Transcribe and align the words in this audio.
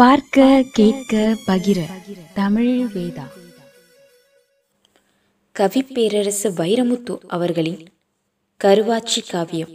பார்க்க 0.00 0.64
கேட்க 0.72 1.34
பகிர. 1.46 1.78
தமிழ் 2.34 2.86
வேதா. 2.94 3.22
கவிப்பேரரசு 5.58 6.48
வைரமுத்து 6.56 7.18
அவர்களின் 7.26 7.86
கருவாச்சி 8.64 9.18
காவியம். 9.30 9.68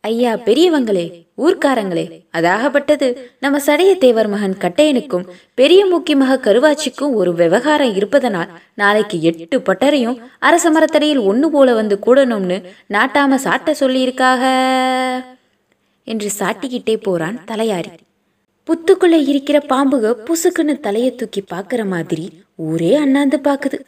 ஐயா 0.00 0.34
பெரியவங்களே 0.34 1.26
ஊர்க்காரங்களே 1.38 2.24
அதாகப்பட்டது 2.32 3.16
நம்ம 3.40 3.58
சடைய 3.58 3.98
தேவர் 3.98 4.26
மகன் 4.26 4.56
கட்டையனுக்கும் 4.60 5.28
பெரிய 5.54 5.86
மூக்கி 5.86 6.16
மக 6.16 6.52
கருவாச்சிக்கும் 6.52 7.14
ஒரு 7.14 7.34
விவகாரம் 7.34 7.94
இருப்பதனால் 7.94 8.60
நாளைக்கு 8.74 9.22
எட்டு 9.22 9.58
பட்டரையும் 9.58 10.18
அரச 10.38 10.72
மரத்தடையில் 10.72 11.20
ஒண்ணு 11.20 11.46
போல 11.46 11.74
வந்து 11.74 11.98
கூடணும்னு 12.06 12.62
நாட்டாம 12.88 13.38
சாட்ட 13.44 13.74
சொல்லியிருக்காக. 13.80 14.42
என்று 16.04 16.30
சாட்டிக்கிட்டே 16.38 16.96
போறான் 16.96 17.44
தலையாரி. 17.46 17.92
புத்துக்குள்ள 18.66 19.16
இருக்கிற 19.26 19.58
பாம்புக 19.68 20.14
புசுக்குன்னு 20.26 20.74
தலைய 20.80 21.14
தூக்கி 21.14 21.44
பார்க்குற 21.50 21.86
மாதிரி 21.86 22.42
ஊரே 22.54 22.94
அண்ணாந்து 22.94 23.38
பாக்குது 23.38 23.78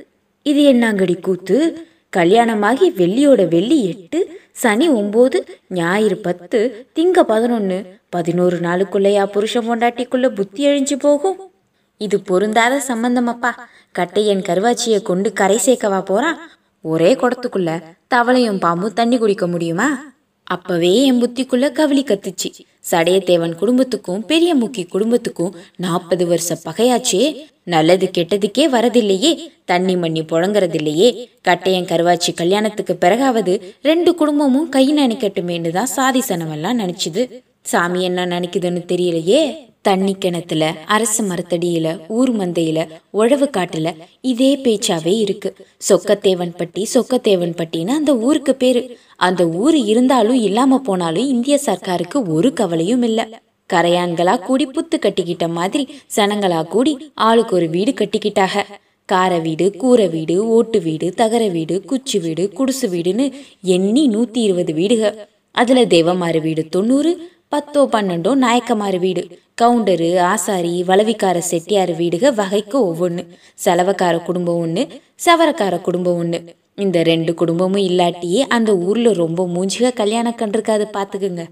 இது 0.43 0.75
என்னங்கடி 0.75 1.21
கூத்து? 1.21 1.87
கல்யாணமாகி 2.17 2.91
வெள்ளியோட 2.91 3.49
வெள்ளி 3.49 3.85
எட்டு 3.85 4.41
சனி 4.53 4.91
ஒம்பது 4.91 5.39
ஞாயிறு 5.69 6.17
பத்து 6.17 6.87
திங்க 6.95 7.21
பதினொன்று 7.21 7.79
பதினோரு 8.09 8.57
நாளுக்குள்ளையா 8.57 9.25
புருஷன் 9.27 9.69
பொண்டாட்டிக்குள்ள 9.69 10.29
புத்தி 10.29 10.67
அழிஞ்சு 10.67 10.99
போகும்? 10.99 11.51
இது 11.97 12.21
பொருந்தாத 12.21 12.83
சம்பந்தமப்பா. 12.89 13.51
கட்டையன் 13.99 14.45
கருவாச்சியை 14.49 15.03
கொண்டு 15.03 15.33
கரை 15.33 15.61
சேர்க்கவா 15.67 16.05
போறான்? 16.05 16.39
ஒரே 16.81 17.15
குடத்துக்குள்ள 17.15 17.83
தவளையும் 18.15 18.59
பாம்பும் 18.59 18.93
தண்ணி 18.93 19.19
குடிக்க 19.19 19.47
முடியுமா? 19.47 20.13
அப்பவே 20.45 21.05
என் 21.05 21.23
புத்திக்குள்ள 21.23 21.73
கவலி 21.73 22.05
கத்துச்சு. 22.05 22.51
சடையத்தேவன் 22.91 23.55
குடும்பத்துக்கும் 23.55 24.27
பெரிய 24.27 24.57
முக்கி 24.57 24.83
குடும்பத்துக்கும் 24.89 25.55
நாற்பது 25.77 26.27
வருஷ 26.27 26.59
பகையாச்சே. 26.65 27.23
நல்லது 27.65 28.11
கெட்டதுக்கே 28.17 28.65
வரதில்லையே 28.77 29.33
தண்ணி 29.65 29.95
மண்ணி 29.95 30.23
புழங்குறதில்லையே. 30.33 31.09
கட்டையன் 31.49 31.91
கருவாச்சி 31.91 32.33
கல்யாணத்துக்கு 32.35 32.97
பிறகாவது 32.97 33.75
ரெண்டு 33.83 34.15
குடும்பமும் 34.15 34.69
கை 34.69 34.95
நினைக்கட்டுமேன்னு 34.95 35.71
தான் 35.71 35.93
சாதி 35.97 36.23
சனமெல்லாம் 36.29 36.81
நினைச்சுது. 36.83 37.25
சாமி 37.65 38.03
என்ன 38.03 38.27
நினைக்குதுன்னு 38.27 38.81
தெரியலையே? 38.93 39.43
தண்ணி 39.83 40.15
கிணத்துல 40.15 40.75
அரசு 40.87 41.21
மரத்தடியில 41.25 42.01
ஊர் 42.09 42.31
மந்தையில 42.37 42.89
உழவு 43.11 43.51
காட்டுல 43.57 43.89
இதே 44.21 44.57
பேச்சாவே 44.57 45.15
இருக்கு. 45.19 45.51
சொக்கத்தேவன் 45.89 46.57
பட்டி 46.57 46.87
சொக்கத்தேவன் 46.95 47.57
பட்டின்னு 47.57 47.89
அந்த 47.89 48.17
ஊருக்கு 48.17 48.55
பேரு. 48.55 48.83
அந்த 49.17 49.49
ஊர் 49.49 49.77
இருந்தாலும் 49.77 50.41
இல்லாம 50.41 50.79
போனாலும் 50.79 51.27
இந்திய 51.27 51.59
சர்க்காருக்கு 51.67 52.29
ஒரு 52.29 52.53
கவலையும் 52.53 53.03
இல்ல. 53.03 53.43
கரையான்களா 53.73 54.39
கூடி 54.39 54.67
புத்து 54.67 54.99
கட்டிக்கிட்ட 54.99 55.49
மாதிரி 55.49 55.85
சனங்களா 56.17 56.63
கூடி 56.67 57.11
ஆளுக்கு 57.15 57.57
ஒரு 57.57 57.69
வீடு 57.69 57.93
கட்டிக்கிட்டாக. 57.93 58.63
கார 59.09 59.39
வீடு 59.39 59.77
கூரை 59.77 60.09
வீடு 60.09 60.49
ஓட்டு 60.49 60.81
வீடு 60.81 61.13
தகர 61.13 61.49
வீடு 61.49 61.83
குச்சி 61.83 62.19
வீடு 62.19 62.53
குடிசு 62.55 62.89
வீடுன்னு 62.89 63.33
எண்ணி 63.63 64.09
நூத்தி 64.09 64.39
இருபது 64.39 64.73
வீடுக. 64.73 65.15
அதுல 65.55 65.85
தேவமாறு 65.85 66.41
வீடு 66.41 66.69
தொண்ணூறு 66.69 67.11
பத்தோ 67.53 67.81
பன்னெண்டோ 67.93 68.31
நாயக்கமாறு 68.35 68.99
வீடு. 68.99 69.23
கவுண்டரு 69.63 70.09
ஆசாரி 70.31 70.73
வளவிக்கார 70.89 71.37
செட்டியார் 71.51 71.93
வீடுக 71.99 72.33
வகைக்கு 72.35 72.77
ஒவ்வொன்று 72.87 73.23
செலவக்கார 73.65 74.15
குடும்பம் 74.19 74.59
ஒன்று 74.59 74.83
சவரக்கார 75.27 75.75
குடும்பம் 75.81 76.19
ஒன்று 76.19 76.41
இந்த 76.77 76.99
ரெண்டு 77.03 77.35
குடும்பமும் 77.35 77.85
இல்லாட்டியே 77.91 78.41
அந்த 78.57 78.71
ஊர்ல 78.87 79.13
ரொம்ப 79.13 79.47
மூஞ்சிக 79.55 79.93
கல்யாணம் 79.95 80.39
கண்டிருக்காது 80.41 80.87
பார்த்துக்குங்க 80.97 81.45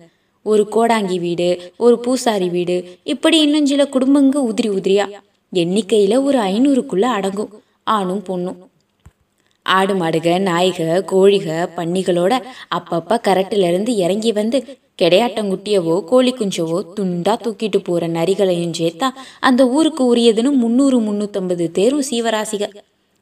ஒரு 0.46 0.64
கோடாங்கி 0.70 1.18
வீடு 1.18 1.48
ஒரு 1.76 1.98
பூசாரி 1.98 2.48
வீடு 2.48 2.77
இப்படி 3.04 3.38
இன்னும் 3.40 3.66
சில 3.66 3.82
குடும்பங்க 3.94 4.36
உதிரி 4.50 4.70
உதிரியா. 4.78 5.06
எண்ணிக்கையில 5.52 6.22
ஒரு 6.22 6.38
ஐநூறுக்குள்ள 6.50 7.06
அடங்கும் 7.18 7.52
ஆணும் 7.96 8.24
பொண்ணும். 8.28 8.58
ஆடு 9.67 9.94
மாடுக 9.94 10.28
நாய்க 10.40 11.05
கோழிக 11.12 11.48
பன்னிகளோட 11.77 12.33
அப்பப்ப 12.77 13.18
கரட்டுல 13.28 13.68
இருந்து 13.68 13.92
இறங்கி 14.05 14.33
வந்து 14.33 14.58
கெடையாட்டங்குட்டியவோ 14.98 15.95
கோழி 16.11 16.33
குஞ்சவோ 16.33 16.79
துண்டா 16.97 17.35
தூக்கிட்டு 17.45 17.79
போற 17.86 18.08
நரிகளையும் 18.17 18.75
சேர்த்தா 18.79 19.08
அந்த 19.48 19.63
ஊருக்கு 19.77 20.03
உரியதுன்னு 20.13 20.51
முந்நூறு 20.63 20.98
முந்நூற்றம்பது 21.01 21.67
தேரும் 21.79 22.08
சீவராசிக. 22.11 22.64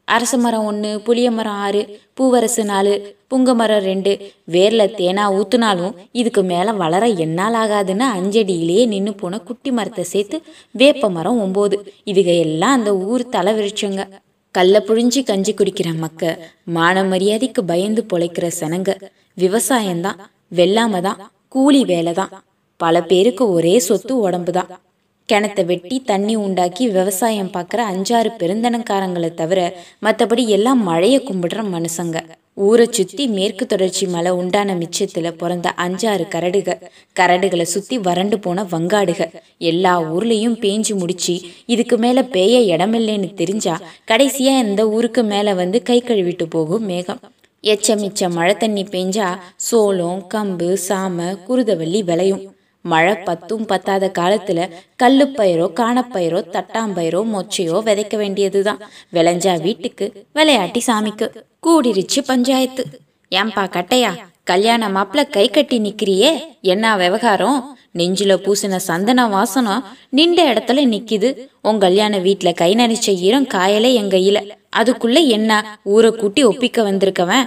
அரச 0.08 0.34
மரம் 0.38 0.64
ஒன்று 0.68 0.90
புளிய 1.06 1.28
மரம் 1.30 1.58
ஆறு 1.64 1.80
பூவரசு 2.18 2.62
நாலு 2.70 2.92
புங்க 3.30 3.50
மரம் 3.54 3.84
ரெண்டு 3.88 4.12
வேர்ல 4.54 4.86
தேனா 4.98 5.24
ஊத்துனாலும் 5.36 5.94
இதுக்கு 6.20 6.42
மேலே 6.42 6.72
வளர 6.82 7.04
என்னால் 7.24 7.58
ஆகாதுன்னு 7.62 8.06
அஞ்சடியிலேயே 8.16 8.84
நின்று 8.92 9.12
போன 9.20 9.38
குட்டி 9.48 9.70
மரத்தை 9.70 10.04
சேர்த்து 10.04 10.38
வேப்ப 10.80 11.10
மரம் 11.16 11.40
ஒம்பது. 11.46 11.78
இதுக 12.12 12.30
எல்லாம் 12.46 12.76
அந்த 12.78 12.92
ஊர் 13.10 13.24
தலை 13.36 13.52
விரிச்சங்க 13.58 14.08
கல்ல 14.54 14.76
புழிஞ்சு 14.88 15.20
கஞ்சி 15.30 15.52
குடிக்கிற 15.54 15.88
மக்க 16.04 16.22
மான 16.76 17.04
மரியாதைக்கு 17.04 17.62
பயந்து 17.64 18.04
பொழைக்கிற 18.12 18.48
சனங்க. 18.60 18.90
விவசாயம்தான் 19.36 20.20
வெள்ளாம 20.58 21.00
தான். 21.06 21.20
கூலி 21.52 21.82
வேலை 21.90 22.12
தான் 22.12 22.32
பல 22.80 22.96
பேருக்கு 23.10 23.44
ஒரே 23.56 23.74
சொத்து 23.86 24.14
உடம்பு 24.26 24.52
தான் 24.58 24.70
கிணத்தை 25.28 25.62
வெட்டி 25.70 25.96
தண்ணி 26.10 26.34
உண்டாக்கி 26.44 26.84
விவசாயம் 26.96 27.50
பார்க்குற 27.54 27.80
அஞ்சாறு 27.92 28.30
பெருந்தனக்காரங்களை 28.40 29.30
தவிர 29.40 29.60
மற்றபடி 30.06 30.44
எல்லாம் 30.56 30.80
மழையை 30.88 31.18
கும்பிடுற 31.28 31.62
மனுஷங்க. 31.74 32.18
ஊரை 32.66 32.86
சுற்றி 32.96 33.24
மேற்கு 33.36 33.64
தொடர்ச்சி 33.66 34.04
மலை 34.14 34.32
உண்டான 34.40 34.74
மிச்சத்தில் 34.80 35.38
பிறந்த 35.42 35.68
அஞ்சாறு 35.84 36.24
கரடுக. 36.34 36.70
கரடுகளை 37.16 37.66
சுற்றி 37.74 37.98
வறண்டு 38.08 38.38
போன 38.38 38.64
வங்காடுக. 38.72 39.20
எல்லா 39.70 39.94
ஊர்லேயும் 40.14 40.56
பேஞ்சு 40.64 40.94
முடிச்சு 41.02 41.34
இதுக்கு 41.74 41.98
மேலே 42.04 42.24
பேய 42.36 42.56
இடமில்லைன்னு 42.74 43.30
தெரிஞ்சா 43.42 43.76
கடைசியாக 44.12 44.64
இந்த 44.66 44.84
ஊருக்கு 44.88 45.24
மேலே 45.34 45.54
வந்து 45.62 45.80
கை 45.82 46.00
கழுவிட்டு 46.00 46.46
போகும் 46.56 46.88
மேகம். 46.92 47.22
எச்ச 47.64 48.28
மழை 48.30 48.56
தண்ணி 48.56 48.82
பெஞ்சா 48.84 49.28
சோளம் 49.56 50.22
கம்பு 50.34 50.76
சாம 50.88 51.18
குருதவள்ளி 51.48 52.00
விளையும். 52.04 52.42
மழை 52.84 53.14
பத்தும் 53.14 53.64
பத்தாத 53.66 54.04
காலத்துல 54.18 54.60
கல்லுப்பயிரோ 55.02 55.66
காணப்பயிரோ 55.80 56.40
தட்டாம்பயிரோ 56.54 57.20
மொச்சையோ 57.34 57.78
விதைக்க 57.88 58.16
வேண்டியதுதான். 58.16 58.80
விளைஞ்சா 59.12 59.54
வீட்டுக்கு 59.62 60.06
விளையாட்டி 60.34 60.80
சாமிக்கு. 60.86 61.26
கூடிருச்சு 61.66 62.20
பஞ்சாயத்து. 62.26 62.84
ஏன்பா 63.32 63.64
கட்டையா 63.76 64.12
கல்யாண 64.44 64.88
மாப்பிள 64.88 65.20
கை 65.30 65.48
கட்டி 65.48 65.76
நிக்கிறியே? 65.80 66.30
என்ன 66.62 66.96
விவகாரம்? 66.96 67.58
நெஞ்சில 67.98 68.32
பூசின 68.44 68.76
சந்தன 68.76 69.28
வாசனம் 69.28 69.84
நின்ற 70.10 70.52
இடத்துல 70.52 70.82
நிக்குது. 70.94 71.30
உன் 71.62 71.78
கல்யாண 71.78 72.18
வீட்டுல 72.18 72.54
கை 72.54 72.74
நனைச்ச 72.74 73.14
ஈரம் 73.26 73.46
காயலே 73.46 73.90
என் 73.94 74.08
கையில 74.08 74.38
அதுக்குள்ள 74.76 75.26
என்ன 75.26 75.78
ஊரை 75.82 76.10
கூட்டி 76.10 76.44
ஒப்பிக்க 76.44 76.82
வந்திருக்கவன்? 76.82 77.46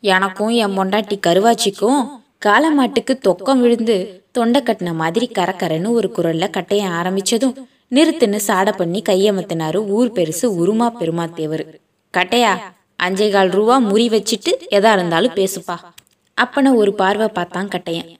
எனக்கும் 0.00 0.48
என் 0.48 0.76
பொண்டாட்டி 0.78 1.16
கருவாச்சிக்கும் 1.26 2.00
காலமாட்டுக்கு 2.46 3.14
தொக்கம் 3.18 3.60
விழுந்து 3.60 3.96
தொண்டை 4.32 4.60
கட்டின 4.62 4.94
மாதிரி 4.94 5.30
கரக்கரன்னு 5.34 5.90
ஒரு 5.90 6.10
குரல்ல 6.16 6.46
கட்டைய 6.56 6.82
ஆரம்பிச்சதும் 7.00 7.54
நிறுத்துன்னு 7.90 8.38
சாட 8.46 8.76
பண்ணி 8.76 9.02
கையமத்தினாரு 9.08 9.76
ஊர் 9.88 10.12
பெருசு 10.12 10.46
உருமா 10.60 10.88
பெருமா 11.00 11.32
தேவர் 11.32 11.64
கட்டையா 12.18 12.52
அஞ்சே 13.02 13.30
கால் 13.30 13.48
ரூபா 13.48 13.80
முறி 13.80 14.06
வச்சிட்டு 14.14 14.52
எதா 14.70 14.92
இருந்தாலும் 14.92 15.32
பேசுப்பா. 15.32 15.76
அப்பன 16.36 16.74
ஒரு 16.74 16.94
பார்வை 16.94 17.28
பார்த்தான் 17.28 17.68
கட்டையன். 17.68 18.10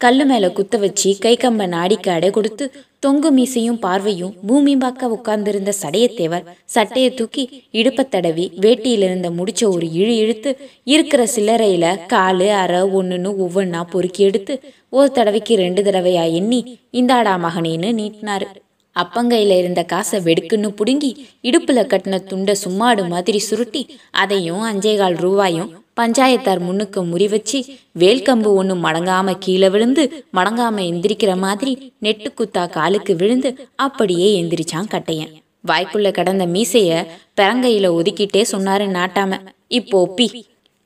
கல்லு 0.00 0.24
மேல 0.24 0.50
குத்த 0.50 0.76
வச்சு 0.78 1.16
கை 1.18 1.36
கம்ப 1.36 1.62
நாடிக்கு 1.66 2.10
அடை 2.10 2.30
கொடுத்து 2.30 2.64
தொங்கு 2.98 3.30
மீசையும் 3.30 3.78
பார்வையும் 3.78 4.34
பூமி 4.46 4.76
பாக்க 4.76 5.08
உட்கார்ந்திருந்த 5.08 5.72
சடையத்தேவர் 5.82 6.46
சட்டையை 6.64 7.10
தூக்கி 7.14 7.44
இடுப்ப 7.72 8.08
தடவி 8.08 8.52
வேட்டியிலிருந்த 8.60 9.30
முடிச்ச 9.38 9.64
ஒரு 9.66 9.86
இழு 9.86 10.14
இழுத்து 10.16 10.50
இருக்கிற 10.84 11.24
சில்லறையில 11.36 11.84
காலு 12.12 12.48
அரை 12.62 12.80
ஒண்ணுன்னு 12.80 13.32
ஒவ்வொன்னா 13.44 13.82
பொறுக்கி 13.90 14.22
எடுத்து 14.22 14.56
ஒரு 14.88 15.10
தடவைக்கு 15.12 15.56
ரெண்டு 15.56 15.82
தடவையா 15.82 16.32
எண்ணி 16.32 16.60
இந்தாடா 16.92 17.34
மகனேன்னு 17.46 17.92
நீட்டினாரு. 18.00 18.48
அப்பங்கையில 18.96 19.58
இருந்த 19.58 19.82
காசை 19.82 20.20
வெடுக்குன்னு 20.20 20.70
புடுங்கி 20.78 21.10
இடுப்புல 21.42 21.82
கட்டின 21.86 22.24
துண்டை 22.24 22.54
சும்மாடு 22.54 23.08
மாதிரி 23.08 23.38
சுருட்டி 23.38 23.82
அதையும் 24.10 24.62
அஞ்சேகால் 24.62 25.16
ரூபாயும் 25.16 25.70
பஞ்சாயத்தார் 26.00 26.60
முன்னுக்கு 26.66 27.00
முறி 27.04 27.26
வச்சு 27.34 27.58
வேல்கம்பு 28.02 28.50
ஒன்று 28.60 28.74
மடங்காம 28.86 29.34
கீழே 29.38 29.68
விழுந்து 29.74 30.04
மடங்காம 30.38 30.82
எந்திரிக்கிற 30.90 31.32
மாதிரி 31.44 31.72
நெட்டு 32.02 32.30
குத்தா 32.38 32.64
காலுக்கு 32.76 33.14
விழுந்து 33.16 33.50
அப்படியே 33.86 34.28
எந்திரிச்சான் 34.42 34.92
கட்டையன். 34.94 35.32
வாய்க்குள்ள 35.68 36.10
கடந்த 36.18 36.44
மீசைய 36.46 36.90
பெரங்கையில 37.38 37.88
ஒதுக்கிட்டே 37.98 38.42
சொன்னாரு 38.52 38.86
நாட்டாம 38.96 39.40
இப்போ 39.78 39.98
பி 40.16 40.26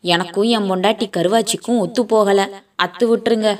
எனக்கும் 0.04 0.48
என் 0.56 0.68
பொண்டாட்டி 0.70 1.06
கருவாச்சிக்கும் 1.16 1.80
ஒத்து 1.84 2.02
போகல. 2.06 2.40
அத்து 2.84 3.04
விட்டுருங்க. 3.10 3.50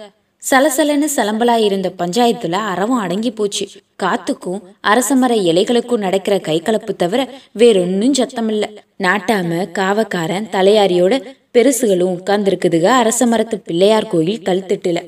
சலசலன்னு 0.51 1.09
சலம்பலா 1.17 1.55
இருந்த 1.57 1.93
பஞ்சாயத்துல 1.99 2.53
அறவும் 2.53 2.99
அடங்கி 2.99 3.31
போச்சு. 3.31 3.69
காத்துக்கும் 4.03 4.61
அரசமர 4.83 5.33
இலைகளுக்கும் 5.51 5.97
நடக்கிற 5.97 6.39
கை 6.39 6.61
கலப்பு 6.61 6.97
தவிர 6.97 7.29
வேறொன்னும் 7.59 8.13
சத்தம் 8.13 8.49
இல்ல 8.49 8.69
நாட்டாம 8.99 9.71
காவக்காரன் 9.71 10.49
தலையாரியோட 10.53 11.15
பெருசுகளும் 11.55 12.15
உட்கார்ந்துருக்குதுக 12.17 12.87
அரசமரத்து 13.01 13.55
பிள்ளையார் 13.65 14.07
கோயில் 14.07 14.43
கல்திட்டுல 14.45 15.01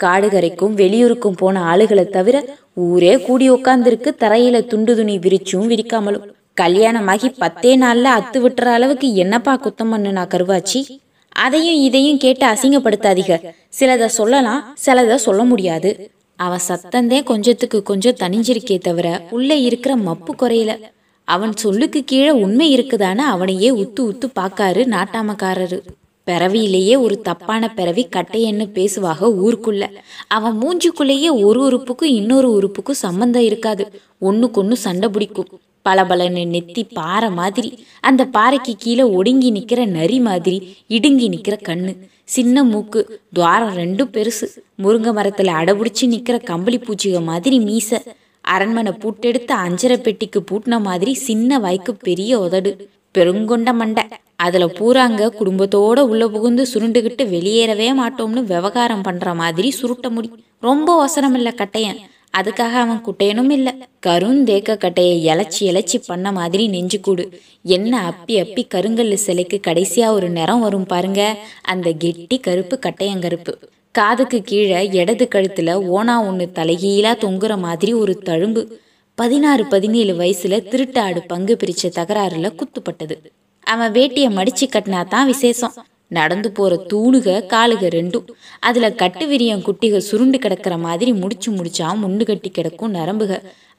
காடுகரைக்கும் 0.00 0.74
வெளியூருக்கும் 0.74 1.36
போன 1.36 1.76
ஆளுகளை 1.76 2.08
தவிர 2.08 2.44
ஊரே 2.74 3.18
கூடி 3.18 3.50
உட்காந்துருக்கு 3.50 4.10
தரையில 4.20 4.66
துண்டு 4.66 4.96
துணி 4.96 5.18
விரிச்சும் 5.18 5.68
விரிக்காமலும். 5.72 6.26
கல்யாணமாகி 6.60 7.28
பத்தே 7.38 7.78
நாள்ல 7.78 8.12
அத்து 8.18 8.38
விட்டுற 8.44 8.64
அளவுக்கு 8.64 9.14
என்னப்பா 9.14 9.56
குத்தம் 9.56 9.92
பண்ணுனா 9.92 10.24
கருவாச்சி? 10.34 10.80
அதையும் 11.36 11.80
இதையும் 11.80 12.18
கேட்டு 12.18 12.46
அசிங்கப்படுத்தாதீங்க. 12.46 13.36
சிலதை 13.80 14.06
சொல்லலாம் 14.06 14.76
சிலதை 14.86 15.14
சொல்ல 15.14 15.44
முடியாது. 15.44 16.10
அவ 16.36 16.56
சத்தந்தே 16.68 17.18
கொஞ்சத்துக்கு 17.22 17.82
கொஞ்சம் 17.82 18.14
தனிஞ்சிருக்கே 18.14 18.78
தவிர 18.78 19.26
உள்ளே 19.30 19.62
இருக்கிற 19.62 19.96
மப்பு 19.96 20.34
குறையல. 20.34 20.80
அவன் 21.24 21.56
சொல்லுக்கு 21.56 22.04
கீழே 22.04 22.30
உண்மை 22.30 22.66
இருக்குதான்னு 22.78 23.24
அவனையே 23.34 23.70
உத்து 23.70 24.00
உத்து 24.00 24.26
பார்க்காரு 24.40 24.82
நாட்டாமக்காரரு. 24.94 25.78
பிறவியிலேயே 26.24 26.96
ஒரு 26.96 27.20
தப்பான 27.20 27.74
பிறவி 27.74 28.08
கட்டையன்னு 28.16 28.72
பேசுவாக 28.72 29.28
ஊருக்குள்ள. 29.28 29.84
அவன் 30.28 30.56
மூஞ்சிக்குள்ளேயே 30.60 31.44
ஒரு 31.44 31.60
உறுப்புக்கும் 31.62 32.12
இன்னொரு 32.14 32.48
உறுப்புக்கும் 32.50 33.02
சம்பந்தம் 33.06 33.42
இருக்காது. 33.42 34.00
ஒண்ணுக்கொன்னு 34.20 34.72
சண்டை 34.72 35.08
பிடிக்கும். 35.08 35.48
பளபளன்னு 35.86 36.42
நெத்தி 36.54 36.82
பாறை 36.92 37.30
மாதிரி. 37.30 37.86
அந்த 38.00 38.24
பாறைக்கு 38.24 38.74
கீழே 38.78 39.02
ஒடுங்கி 39.02 39.52
நிக்கிற 39.52 39.86
நரி 39.86 40.20
மாதிரி 40.20 40.76
இடுங்கி 40.86 41.28
நிக்கிற 41.28 41.56
கண்ணு. 41.68 41.96
சின்ன 42.24 42.64
மூக்கு 42.64 43.20
துவாரம் 43.32 43.76
ரெண்டும் 43.76 44.12
பெருசு. 44.12 44.46
முருங்கை 44.82 45.12
மரத்துல 45.18 45.50
அடபுடிச்சு 45.60 46.06
நிக்கிற 46.06 46.42
கம்பளி 46.42 46.78
பூச்சிக 46.78 47.22
மாதிரி 47.22 47.58
மீச. 47.58 48.00
அரண்மனை 48.40 48.92
பூட்டெடுத்த 48.92 49.52
அஞ்சரை 49.64 49.96
பெட்டிக்கு 49.96 50.44
பூட்டின 50.50 50.80
மாதிரி 50.80 51.14
சின்ன 51.14 51.58
வாய்க்கு 51.58 51.94
பெரிய 51.94 52.40
உதடு. 52.40 52.90
பெருங்கொண்ட 53.18 53.74
மண்டை. 53.74 54.04
அதுல 54.36 54.66
பூராங்க 54.66 55.30
குடும்பத்தோட 55.40 56.00
உள்ள 56.00 56.28
புகுந்து 56.28 56.66
சுருண்டுகிட்டு 56.74 57.22
வெளியேறவே 57.34 57.88
மாட்டோம்னு 58.00 58.42
விவகாரம் 58.44 59.02
பண்ற 59.02 59.34
மாதிரி 59.34 59.74
சுருட்ட 59.82 60.10
முடி. 60.10 60.30
ரொம்ப 60.60 60.92
அவசரம் 60.92 61.34
இல்ல 61.34 61.50
கட்டையன். 61.50 61.98
அதுக்காக 62.38 62.74
அவன் 62.74 63.02
குட்டையனும் 63.04 63.50
இல்ல. 63.50 63.88
கருந்தேக்க 64.06 64.76
கட்டையை 64.76 65.26
இலச்சி 65.26 65.60
இலச்சி 65.60 66.02
பண்ண 66.06 66.32
மாதிரி 66.32 66.68
நெஞ்சு 66.68 67.00
கூடு. 67.00 67.40
என்ன 67.62 67.92
அப்பி 68.10 68.32
அப்பி 68.32 68.62
கருங்கல்லு 68.74 69.14
சிலைக்கு 69.14 69.60
கடைசியா 69.66 70.06
ஒரு 70.06 70.28
நிறம் 70.28 70.60
வரும் 70.60 70.86
பாருங்க. 70.86 71.36
அந்த 71.62 71.92
கெட்டி 71.92 72.38
கருப்பு 72.38 72.78
கட்டையங்கருப்பு. 72.86 73.54
காதுக்கு 73.90 74.42
கீழே 74.42 74.88
இடது 74.92 75.28
கழுத்துல 75.34 75.74
ஓனா 75.74 76.26
ஒன்று 76.26 76.50
தலைகீழா 76.54 77.12
தொங்குற 77.24 77.58
மாதிரி 77.58 77.92
ஒரு 77.92 78.22
தழும்பு. 78.24 78.70
பதினாறு 79.14 79.66
பதினேழு 79.66 80.14
வயசுல 80.14 80.56
திருட்டாடு 80.70 81.20
பங்கு 81.26 81.56
பிரிச்ச 81.64 81.82
தகராறுல 81.82 82.50
குத்துப்பட்டது. 82.52 83.16
அவன் 83.60 83.92
வேட்டியை 83.92 84.30
மடிச்சு 84.30 84.66
கட்டினா 84.66 85.08
தான் 85.08 85.26
விசேஷம். 85.26 85.74
நடந்து 86.18 86.48
போற 86.58 86.72
தூணுக 86.92 87.36
காலுக 87.52 87.90
ரெண்டும். 87.96 88.26
அதுல 88.68 88.86
கட்டு 89.02 89.24
விரியம் 89.32 89.64
குட்டிக 89.66 89.98
சுருண்டு 90.08 90.38
கிடக்கிற 90.44 90.76
மாதிரி 90.86 91.12
முடிச்சு 91.22 91.50
முடிச்சா 91.58 91.88
முண்டு 92.02 92.26
கட்டி 92.30 92.50
கிடக்கும் 92.50 92.94
நரம்புக. 92.94 93.34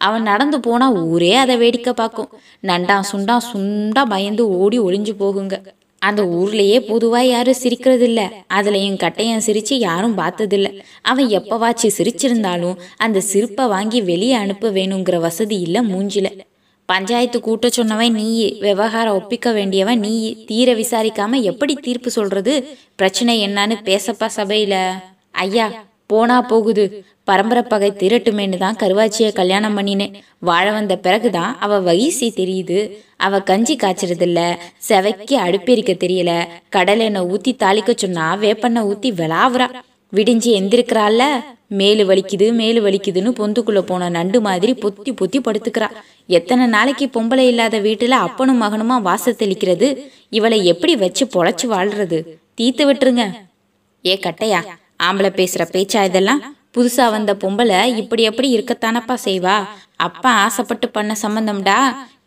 அவன் 0.07 0.27
நடந்து 0.31 0.59
போனா 0.65 0.87
ஊரே 1.05 1.33
அதை 1.43 1.57
வேடிக்கை 1.57 1.93
பார்க்கும். 1.93 2.31
நண்டா 2.69 2.97
சுண்டா 3.11 3.37
சுண்டா 3.49 4.03
பயந்து 4.13 4.45
ஓடி 4.59 4.79
ஒளிஞ்சு 4.79 5.15
போகுங்க. 5.23 5.55
அந்த 6.01 6.21
ஊர்லயே 6.39 6.77
பொதுவா 6.89 7.21
யாரும் 7.25 7.61
சிரிக்கிறது 7.61 8.05
இல்ல 8.09 8.21
அதுலயும் 8.53 8.99
கட்டையன் 9.03 9.45
சிரிச்சு 9.45 9.75
யாரும் 9.85 10.17
பார்த்ததில்ல. 10.17 10.67
அவன் 11.11 11.29
எப்பவாச்சு 11.37 11.87
சிரிச்சிருந்தாலும் 11.97 12.75
அந்த 13.05 13.23
சிரிப்பை 13.31 13.65
வாங்கி 13.73 14.01
வெளியே 14.11 14.35
அனுப்ப 14.43 14.71
வேணுங்கிற 14.77 15.17
வசதி 15.25 15.57
இல்ல 15.59 15.77
மூஞ்சில. 15.91 16.29
பஞ்சாயத்து 16.87 17.39
கூட்ட 17.39 17.67
சொன்னவன் 17.67 18.11
நீயே 18.11 18.57
விவகாரம் 18.59 19.13
ஒப்பிக்க 19.13 19.51
வேண்டியவன் 19.51 19.99
நீயே. 19.99 20.43
தீர 20.45 20.73
விசாரிக்காம 20.73 21.41
எப்படி 21.41 21.73
தீர்ப்பு 21.75 22.09
சொல்றது? 22.09 22.53
பிரச்சனை 22.95 23.47
என்னன்னு 23.47 23.75
பேசப்பா 23.85 24.27
சபையில. 24.35 24.75
ஐயா 25.31 25.67
போனா 26.05 26.41
போகுது. 26.41 27.05
பரம்பரை 27.23 27.63
பகை 27.63 27.91
திரட்டுமேன்னு 27.91 28.57
தான் 28.57 28.75
கருவாச்சியை 28.75 29.33
கல்யாணம் 29.33 29.77
பண்ணினேன். 29.77 30.13
வாழ 30.39 30.71
வந்த 30.71 30.97
பிறகுதான் 30.97 31.59
அவ 31.59 31.93
வயசி 31.93 32.29
தெரியுது. 32.39 32.79
அவ 33.17 33.41
கஞ்சி 33.41 33.75
காய்ச்சறதில்ல 33.75 34.55
செவைக்கு 34.89 35.35
அடுப்பெரிக்க 35.47 35.91
தெரியல. 36.03 36.31
கடலை 36.69 37.05
எண்ணெய் 37.05 37.27
ஊத்தி 37.33 37.51
தாளிக்க 37.59 37.93
சொன்னா 37.95 38.35
வேப்பெண்ணெய் 38.35 38.83
ஊத்தி 38.83 39.11
விளாவுறா. 39.19 39.67
விடிஞ்சு 40.15 40.51
எந்திருக்கிறாள்ல. 40.59 41.23
மேலு 41.71 42.03
வலிக்குது 42.09 42.45
மேலு 42.59 42.79
வலிக்குதுன்னு 42.85 43.31
பொந்துக்குள்ள 43.39 43.79
போன 43.79 44.09
நண்டு 44.09 44.41
மாதிரி 44.41 44.73
பொத்தி 44.73 45.11
பொத்தி 45.21 45.39
படுத்துக்கிறா. 45.39 45.87
எத்தனை 46.27 46.65
நாளைக்கு 46.65 47.05
பொம்பளை 47.15 47.45
இல்லாத 47.51 47.79
வீட்டுல 47.79 48.17
அப்பனும் 48.27 48.61
மகனுமா 48.61 49.01
வாச 49.01 49.31
தெளிக்கிறது? 49.31 49.87
இவளை 50.29 50.65
எப்படி 50.65 50.95
வச்சு 50.95 51.25
பொழைச்சு 51.25 51.67
வாழ்றது? 51.73 52.19
தீத்து 52.57 52.85
விட்டுருங்க. 52.89 53.25
ஏ 54.05 54.19
கட்டையா 54.23 54.61
ஆம்பளை 55.03 55.31
பேசுற 55.39 55.63
பேச்சா 55.75 56.03
இதெல்லாம்? 56.03 56.41
புதுசா 56.77 57.05
வந்த 57.11 57.33
பொம்பளை 57.33 57.79
இப்படி 58.01 58.23
எப்படி 58.23 58.47
இருக்கத்தானப்பா 58.57 59.15
செய்வா? 59.25 59.55
அப்பா 59.95 60.31
ஆசைப்பட்டு 60.45 60.89
பண்ண 60.89 61.15
சம்பந்தம்டா. 61.21 61.79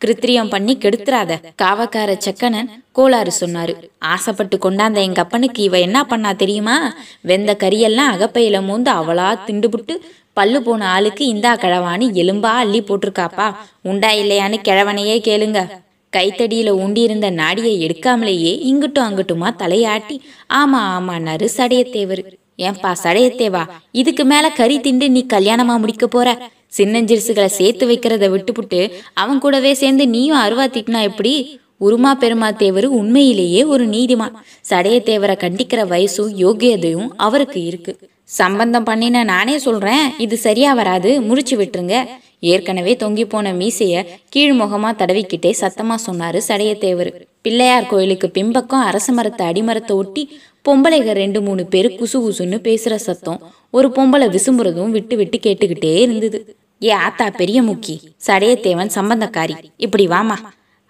கிருத்திரியம் 0.04 0.48
பண்ணி 0.48 0.76
கெடுத்துறாத. 0.76 1.32
காவக்கார 1.62 2.10
செக்கனன் 2.26 2.70
கோளாறு 2.92 3.32
சொன்னாரு. 3.40 3.74
ஆசைப்பட்டு 3.98 4.56
கொண்டாந்த 4.56 4.94
எங்க 4.94 5.20
அப்பனுக்கு 5.20 5.62
இவ 5.62 5.78
என்ன 5.78 6.04
பண்ணா 6.04 6.32
தெரியுமா? 6.32 6.94
வெந்த 7.20 7.56
கறியெல்லாம் 7.58 8.12
அகப்பையில 8.14 8.62
மூந்து 8.68 8.90
அவளா 9.00 9.28
திண்டுபுட்டு 9.46 9.96
பல்லு 10.32 10.62
போன 10.62 10.88
ஆளுக்கு 10.88 11.26
இந்தா 11.26 11.56
கிழவான்னு 11.56 12.06
எலும்பா 12.22 12.52
அள்ளி 12.62 12.80
போட்டிருக்காப்பா. 12.80 13.54
உண்டா 13.82 14.12
இல்லையான்னு 14.12 14.58
கிழவனையே 14.68 15.16
கேளுங்க. 15.28 15.60
கைத்தடியில 16.16 16.70
ஊண்டியிருந்த 16.82 17.30
நாடியை 17.30 17.74
எடுக்காமலேயே 17.86 18.52
இங்கிட்டும் 18.70 19.08
அங்கிட்டுமா 19.08 19.48
தலையாட்டி 19.62 20.16
ஆமா 20.54 20.80
ஆமான்னாரு 20.96 21.48
சடையத்தேவர். 21.56 22.22
ஏன்பா 22.66 22.90
சடையத்தேவா 23.02 23.62
இதுக்கு 23.92 24.24
மேல 24.24 24.46
கறி 24.50 24.76
திண்டு 24.80 25.06
நீ 25.10 25.22
கல்யாணமா 25.32 25.74
முடிக்க 25.78 26.06
போற? 26.06 26.28
சின்னஞ்சிறுசுகளை 26.76 27.50
சேர்த்து 27.58 27.84
வைக்கிறத 27.88 28.24
விட்டுப்புட்டு 28.34 28.80
அவன் 29.14 29.38
கூடவே 29.38 29.72
சேர்ந்து 29.74 30.04
நீயும் 30.08 30.42
அருவா 30.44 30.66
திட்டினா 30.74 31.00
எப்படி? 31.02 31.34
உருமா 31.80 32.10
பெருமா 32.22 32.48
தேவர் 32.56 32.86
உண்மையிலேயே 33.00 33.60
ஒரு 33.64 33.84
நீதிமான். 33.88 34.34
சடையத்தேவரை 34.70 35.36
கண்டிக்கிற 35.44 35.82
வயசும் 35.92 36.32
யோகியதையும் 36.44 37.08
அவருக்கு 37.16 37.60
இருக்கு. 37.64 37.92
சம்பந்தம் 38.24 38.84
பண்ணின 38.84 39.22
நானே 39.24 39.58
சொல்றேன் 39.58 40.04
இது 40.18 40.36
சரியா 40.38 40.72
வராது 40.72 41.10
முடிச்சு 41.22 41.54
விட்டுருங்க. 41.60 41.96
ஏற்கனவே 42.40 42.96
தொங்கி 43.00 43.24
போன 43.28 43.52
மீசைய 43.52 44.06
கீழ்முகமா 44.36 44.90
தடவிக்கிட்டே 45.00 45.52
சத்தமா 45.60 45.94
சொன்னாரு 46.06 46.40
சடையத்தேவர். 46.48 47.10
பிள்ளையார் 47.42 47.86
கோயிலுக்கு 47.86 48.30
பின்பக்கம் 48.30 48.80
அரச 48.80 49.12
மரத்தை 49.12 49.46
அடிமரத்தை 49.46 49.96
ஒட்டி 49.96 50.40
பொம்பளைக 50.68 51.12
ரெண்டு 51.12 51.42
மூணு 51.42 51.64
பேர் 51.64 51.88
குசு 51.90 52.18
குசுன்னு 52.18 52.58
பேசுற 52.68 52.94
சத்தம். 52.94 53.52
ஒரு 53.70 53.88
பொம்பளை 53.88 54.26
விசும்புறதும் 54.36 54.88
விட்டு 54.88 55.16
விட்டு 55.16 55.38
கேட்டுக்கிட்டே 55.38 56.00
இருந்தது. 56.00 56.56
ஏ 56.82 56.90
ஆத்தா 56.90 57.30
பெரிய 57.30 57.62
முக்கி 57.62 57.98
சடையத்தேவன் 58.26 58.90
சம்பந்தக்காரி. 58.94 59.56
இப்படி 59.76 60.06
வாமா. 60.06 60.36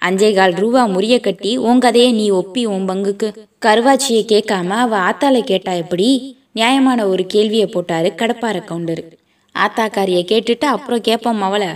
அஞ்சே 0.03 0.35
கால் 0.35 0.53
ரூபா 0.53 0.89
முறிய 0.89 1.21
கட்டி 1.21 1.57
உன் 1.57 1.79
கதையை 1.79 2.13
நீ 2.13 2.31
ஒப்பி 2.31 2.65
உன் 2.65 2.89
பங்குக்கு. 2.89 3.29
கருவாச்சியை 3.67 4.23
கேட்காம 4.33 4.69
அவ 4.69 4.99
ஆத்தால 4.99 5.41
கேட்டா 5.41 5.73
எப்படி? 5.73 6.39
நியாயமான 6.53 7.07
ஒரு 7.07 7.27
கேள்வியை 7.27 7.67
போட்டாரு 7.67 8.15
கடப்பார 8.15 8.65
கவுண்டரு. 8.69 9.03
ஆத்தாக்காரியை 9.55 10.23
கேட்டுட்டு 10.33 10.67
அப்புறம் 10.75 11.01
கேட்போம் 11.01 11.43
அவளை. 11.43 11.69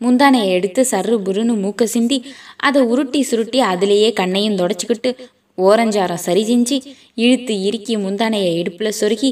முந்தானையை 0.00 0.48
எடுத்து 0.48 0.82
சர்ரு 0.90 1.16
புருன்னு 1.26 1.54
மூக்க 1.64 1.84
சிந்தி 1.84 2.18
அதை 2.56 2.82
உருட்டி 2.82 3.22
சுருட்டி 3.22 3.60
அதிலேயே 3.60 4.12
கண்ணையும் 4.12 4.56
தொடச்சிக்கிட்டு 4.56 5.10
ஓரஞ்சாரம் 5.58 6.24
சரி 6.26 6.42
செஞ்சு 6.50 6.76
இழுத்து 7.14 7.54
இறுக்கி 7.62 7.96
முந்தானையை 7.96 8.50
இடுப்புல 8.60 8.90
சொருகி 9.00 9.30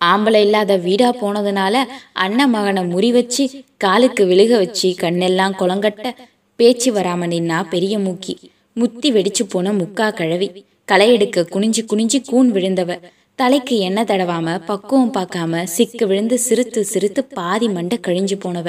ஆம்பளை 0.00 0.40
இல்லாத 0.40 0.76
வீடா 0.76 1.08
போனதுனால 1.12 1.84
அண்ணன் 2.12 2.50
மகனை 2.50 2.82
முறி 2.82 3.10
வச்சு 3.12 3.44
காலுக்கு 3.76 4.24
விழுக 4.26 4.52
வச்சு 4.56 4.88
கண்ணெல்லாம் 5.00 5.56
குளங்கட்ட 5.60 6.14
பேச்சு 6.56 6.92
வராம 6.94 7.26
நின்னா 7.32 7.58
பெரிய 7.68 7.98
மூக்கி. 7.98 8.34
முத்தி 8.72 9.12
வெடிச்சு 9.12 9.44
போன 9.48 9.72
முக்கா 9.72 10.06
கழவி. 10.14 10.48
களை 10.84 11.12
எடுக்க 11.12 11.46
குனிஞ்சு 11.50 11.82
குனிஞ்சு 11.90 12.18
கூன் 12.26 12.52
விழுந்தவ. 12.52 12.90
தலைக்கு 13.40 13.78
எண்ணெய் 13.78 14.06
தடவாம 14.08 14.54
பக்குவம் 14.66 15.12
பார்க்காம 15.12 15.60
சிக்கு 15.76 16.04
விழுந்து 16.04 16.38
சிரித்து 16.38 16.84
சிரித்து 16.84 17.24
பாதி 17.24 17.68
மண்டை 17.68 17.98
கழிஞ்சு 18.06 18.36
போனவ. 18.42 18.68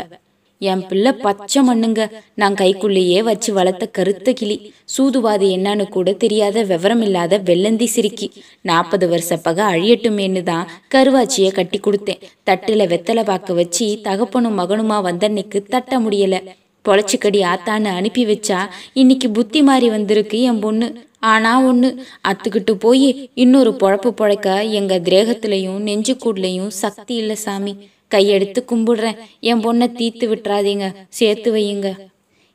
என் 0.58 0.84
பிள்ளை 0.88 1.12
பச்சை 1.12 1.62
மண்ணுங்க. 1.70 2.02
நான் 2.36 2.54
கைக்குள்ளேயே 2.54 3.24
வச்சு 3.24 3.54
வளர்த்த 3.54 3.86
கருத்த 3.86 4.34
கிளி. 4.34 4.58
சூதுவாது 4.98 5.48
என்னன்னு 5.56 5.90
கூட 5.90 6.14
தெரியாத 6.14 6.64
விவரம் 6.64 7.02
இல்லாத 7.02 7.40
வெள்ளந்தி 7.50 7.86
சிரிக்கி. 7.86 8.32
நாற்பது 8.62 9.08
வருஷ 9.10 9.40
பக 9.48 9.68
அழியட்டுமேன்னு 9.74 10.44
தான் 10.44 10.70
கருவாச்சிய 10.96 11.52
கட்டி 11.52 11.80
கொடுத்தேன். 11.80 12.24
தட்டுல 12.50 12.88
வெத்தலை 12.94 13.26
பார்க்க 13.26 13.54
வச்சு 13.54 14.00
தகப்பனும் 14.04 14.60
மகனுமா 14.60 15.00
வந்தன்னைக்கு 15.10 15.62
தட்ட 15.76 16.00
முடியல. 16.00 16.38
பொழைச்சிக்கடி 16.86 17.42
ஆத்தான்னு 17.54 17.92
அனுப்பி 18.00 18.26
வச்சா 18.26 18.62
இன்னைக்கு 18.94 19.30
புத்தி 19.30 19.62
மாறி 19.62 19.90
வந்திருக்கு 19.90 20.42
என் 20.42 20.60
பொண்ணு. 20.60 20.90
ஆனா 21.22 21.62
ஒண்ணு 21.62 21.98
அத்துக்கிட்டு 22.28 22.72
போய் 22.72 23.32
இன்னொரு 23.34 23.72
பொழப்பு 23.72 24.12
பொழைக்க 24.22 24.70
எங்க 24.70 25.00
திரேகத்திலையும் 25.00 25.80
நெஞ்சுக்கூட்லையும் 25.82 26.68
சக்தி 26.68 27.16
இல்ல 27.16 27.36
சாமி. 27.36 27.90
கையெடுத்து 28.16 28.62
கும்பிடுறேன். 28.68 29.18
என் 29.40 29.60
பொண்ணை 29.60 29.88
தீத்து 30.00 30.26
விட்டுறாதீங்க. 30.32 30.96
சேர்த்து 31.10 31.56
வையுங்க. 31.56 31.98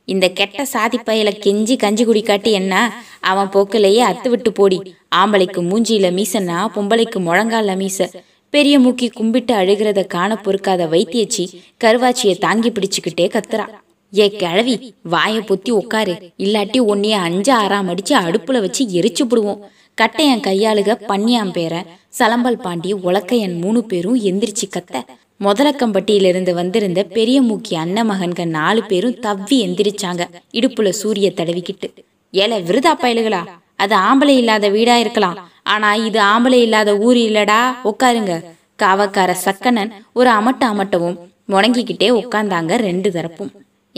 இந்த 0.05 0.29
கெட்ட 0.29 0.65
சாதி 0.65 0.97
பயல 0.97 1.29
கெஞ்சி 1.45 1.77
கஞ்சி 1.77 2.03
குடி 2.03 2.21
காட்டி 2.21 2.51
என்ன? 2.51 3.03
அவன் 3.19 3.47
போக்கிலேயே 3.47 4.03
அத்து 4.03 4.29
விட்டு 4.29 4.51
போடி. 4.51 4.95
ஆம்பளைக்கு 5.15 5.61
மூஞ்சியில 5.61 6.09
மீசன்னா 6.11 6.57
பொம்பளைக்கு 6.75 7.19
முழங்கால 7.19 7.75
மீச. 7.75 8.13
பெரிய 8.49 8.79
மூக்கி 8.79 9.09
கும்பிட்டு 9.09 9.55
அழுகிறத 9.55 10.05
காண 10.05 10.35
பொறுக்காத 10.35 10.85
வைத்தியச்சி 10.85 11.47
கருவாச்சியை 11.83 12.37
தாங்கி 12.37 12.69
பிடிச்சுக்கிட்டே 12.69 13.21
கத்துறா. 13.21 13.67
ஏ 14.15 14.29
கிழவி 14.31 14.93
வாயை 15.03 15.39
பொத்தி 15.39 15.69
உட்காரு 15.69 16.31
இல்லாட்டி 16.37 16.79
உன்னைய 16.79 17.11
அஞ்சு 17.11 17.53
ஆறாம் 17.53 17.89
அடிச்சு 17.89 18.09
அடுப்புல 18.09 18.59
வச்சு 18.59 18.85
எரிச்சு 18.85 19.23
விடுவோம் 19.23 19.65
கட்டையன் 20.01 20.39
கையாளுக 20.39 20.99
பன்னியாம் 21.07 21.51
பேர. 21.57 21.85
சலம்பல் 22.19 22.61
பாண்டி 22.61 22.93
உலக்கையன் 22.93 23.59
மூணு 23.59 23.83
பேரும் 23.83 24.19
எந்திரிச்சு 24.21 24.65
கத்த. 24.69 25.05
முதலக்கம்பட்டியிலிருந்து 25.43 26.53
வந்திருந்த 26.53 27.03
பெரிய 27.03 27.41
மூக்கி 27.41 27.75
அண்ணன் 27.75 28.11
மகன்க 28.11 28.45
நாலு 28.45 28.83
பேரும் 28.83 29.15
தவ்வி 29.15 29.57
எந்திரிச்சாங்க. 29.67 30.29
இடுப்புல 30.53 30.89
சூரிய 30.89 31.31
தடவிக்கிட்டு. 31.35 31.89
ஏல 32.33 32.63
விருதா 32.63 32.93
பயலுகளா? 33.01 33.45
அது 33.75 33.95
ஆம்பளை 33.95 34.35
இல்லாத 34.37 34.69
வீடா 34.69 34.97
இருக்கலாம். 34.97 35.49
ஆனா 35.63 35.95
இது 35.95 36.21
ஆம்பளை 36.21 36.61
இல்லாத 36.61 36.97
ஊர் 36.97 37.15
இல்லடா. 37.15 37.75
உட்காருங்க 37.83 38.43
காவக்கார 38.83 39.35
சக்கனன் 39.45 39.91
ஒரு 40.13 40.29
அமட்ட 40.29 40.67
அமட்டவும் 40.67 41.17
முடங்கிக்கிட்டே 41.49 42.09
உட்கார்ந்தாங்க 42.21 42.75
ரெண்டு 42.75 43.11
தரப்பும். 43.11 43.51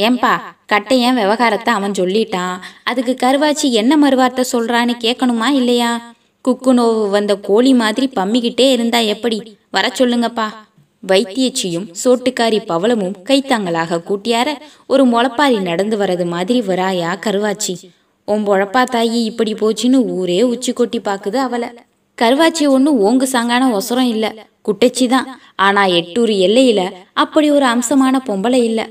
ஏன்பா 0.06 0.32
கட்டையன் 0.72 1.20
விவகாரத்தை 1.22 1.72
அவன் 1.74 1.98
சொல்லிட்டான்? 2.00 2.56
அதுக்கு 2.84 3.14
கருவாச்சி 3.24 3.68
என்ன 3.82 3.94
மறுவார்த்தை 4.04 4.44
சொல்றான்னு 4.52 4.94
கேட்கணுமா 5.06 5.48
இல்லையா? 5.60 5.92
குக்கு 6.46 6.72
நோவு 6.74 7.10
வந்த 7.10 7.34
கோழி 7.48 7.72
மாதிரி 7.74 8.08
பம்மிக்கிட்டே 8.18 8.68
இருந்தா 8.76 9.00
எப்படி? 9.14 9.40
வர 9.70 9.88
சொல்லுங்கப்பா. 10.00 10.48
வைத்தியச்சியும் 11.04 11.88
சோட்டுக்காரி 12.04 12.60
பவளமும் 12.72 13.18
கைத்தாங்களாக 13.30 14.00
கூட்டியார 14.08 14.50
ஒரு 14.88 15.04
முளப்பாரி 15.06 15.58
நடந்து 15.70 15.98
வரது 15.98 16.26
மாதிரி 16.26 16.62
வராயா 16.62 17.12
கருவாச்சி? 17.26 17.76
உன் 18.28 18.46
பொழப்பா 18.48 18.82
தாயி 18.96 19.20
இப்படி 19.30 19.54
போச்சுன்னு 19.54 20.00
ஊரே 20.18 20.40
உச்சி 20.54 20.72
கொட்டி 20.74 21.00
பாக்குது 21.00 21.38
அவளை. 21.48 21.70
கருவாச்சி 22.18 22.66
ஒன்றும் 22.76 23.00
ஓங்கு 23.08 23.28
சாங்கான 23.34 23.70
ஒசரம் 23.78 24.10
இல்ல 24.14 24.26
குட்டச்சி 24.68 25.06
தான் 25.08 25.28
ஆனா 25.66 25.84
எட்டூர் 26.00 26.34
எல்லையில 26.48 26.82
அப்படி 27.24 27.48
ஒரு 27.58 27.66
அம்சமான 27.66 28.16
பொம்பளை 28.28 28.60
இல்லை. 28.70 28.86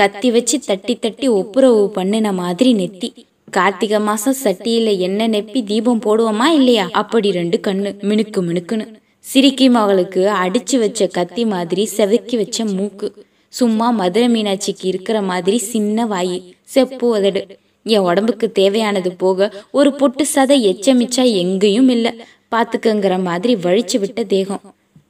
கத்தி 0.00 0.30
வச்சு 0.30 0.60
தட்டி 0.60 0.94
தட்டி 0.94 1.28
ஒப்புரவு 1.28 1.90
பண்ணின 1.90 2.32
மாதிரி 2.32 2.74
நெத்தி. 2.74 3.08
கார்த்திகை 3.50 4.00
மாசம் 4.00 4.34
சட்டியில 4.44 4.98
எண்ணெய் 4.98 5.28
நெப்பி 5.28 5.64
தீபம் 5.64 6.00
போடுவோமா 6.00 6.44
இல்லையா? 6.44 6.88
அப்படி 6.92 7.30
ரெண்டு 7.30 7.60
கண்ணு. 7.66 7.90
மினுக்கு 8.00 8.40
மினுக்குன்னு. 8.40 8.94
சிரிக்கி 9.18 9.68
மகளுக்கு 9.68 10.28
அடிச்சு 10.28 10.78
வச்ச 10.78 11.06
கத்தி 11.06 11.44
மாதிரி 11.44 11.84
செதுக்கி 11.84 12.36
வச்ச 12.36 12.64
மூக்கு. 12.64 13.24
சும்மா 13.48 13.90
மதுரை 13.90 14.28
மீனாட்சிக்கு 14.28 14.82
இருக்கிற 14.82 15.22
மாதிரி 15.22 15.58
சின்ன 15.58 16.06
வாயி. 16.06 16.52
செப்பு 16.62 17.08
உதடு 17.08 17.46
என் 17.84 17.98
உடம்புக்கு 17.98 18.52
தேவையானது 18.52 19.12
போக 19.12 19.52
ஒரு 19.70 19.92
பொட்டு 19.92 20.26
சதை 20.34 20.58
எச்சமிச்சா 20.70 21.32
எங்கேயும் 21.32 21.88
இல்லை. 21.88 22.20
பார்த்துக்கங்கிற 22.50 23.22
மாதிரி 23.22 23.54
வழிச்சு 23.54 23.98
விட்ட 23.98 24.24
தேகம். 24.24 24.60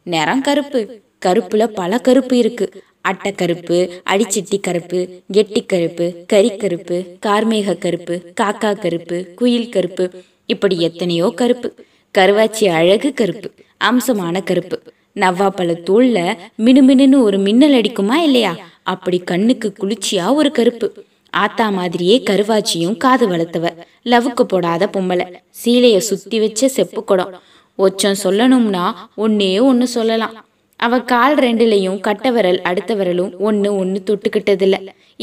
நிறம் 0.03 0.41
கருப்பு. 0.41 1.01
கருப்புல 1.27 1.67
பல 1.67 1.99
கருப்பு 1.99 2.39
இருக்கு. 2.39 2.83
அட்டக்கருப்பு 3.09 3.77
அடிச்சிட்டி 4.11 4.61
கருப்பு 4.61 5.23
கெட்டி 5.33 5.63
கருப்பு 5.63 6.27
கறிக்கருப்பு 6.33 6.97
கார்மேக 7.27 7.79
கருப்பு 7.79 8.33
காக்கா 8.41 8.79
கருப்பு 8.79 9.35
குயில் 9.35 9.69
கருப்பு 9.69 10.11
இப்படி 10.47 10.81
எத்தனையோ 10.81 11.33
கருப்பு. 11.37 11.75
கருவாச்சி 12.19 12.69
அழகு 12.69 13.15
கருப்பு 13.15 13.51
அம்சமான 13.85 14.43
கருப்பு. 14.43 14.83
நவ்வாப்பழ 15.15 15.71
தூள்ல 15.89 16.37
மினுமினுன்னு 16.59 17.23
ஒரு 17.23 17.39
மின்னல் 17.39 17.73
அடிக்குமா 17.73 18.15
இல்லையா? 18.15 18.57
அப்படி 18.83 19.19
கண்ணுக்கு 19.19 19.73
குளிர்ச்சியா 19.81 20.35
ஒரு 20.35 20.51
கருப்பு. 20.51 21.05
ஆத்தா 21.31 21.71
மாதிரியே 21.71 22.23
கருவாச்சியும் 22.31 22.97
காது 22.97 23.29
வளர்த்தவ. 23.29 23.67
லவுக்கு 24.05 24.41
போடாத 24.43 24.89
பொம்பளை. 24.93 25.35
சீலைய 25.65 25.99
சுத்தி 25.99 26.41
வச்ச 26.41 26.69
செப்பு 26.69 27.05
குடம். 27.05 27.35
ஒச்சம் 27.79 28.21
சொல்லணும்னா 28.25 28.85
ஒன்னே 29.17 29.63
ஒன்னு 29.63 29.87
சொல்லலாம். 29.87 30.50
அவ 30.87 30.99
கால் 31.11 31.35
ரெண்டுலையும் 31.45 32.01
கட்ட 32.07 32.27
விரல் 32.31 32.59
அடுத்த 32.69 32.95
விரலும் 32.95 33.33
ஒன்னு 33.49 33.71
ஒன்னு 33.81 33.99
தொட்டுக்கிட்டதில்ல. 34.09 34.77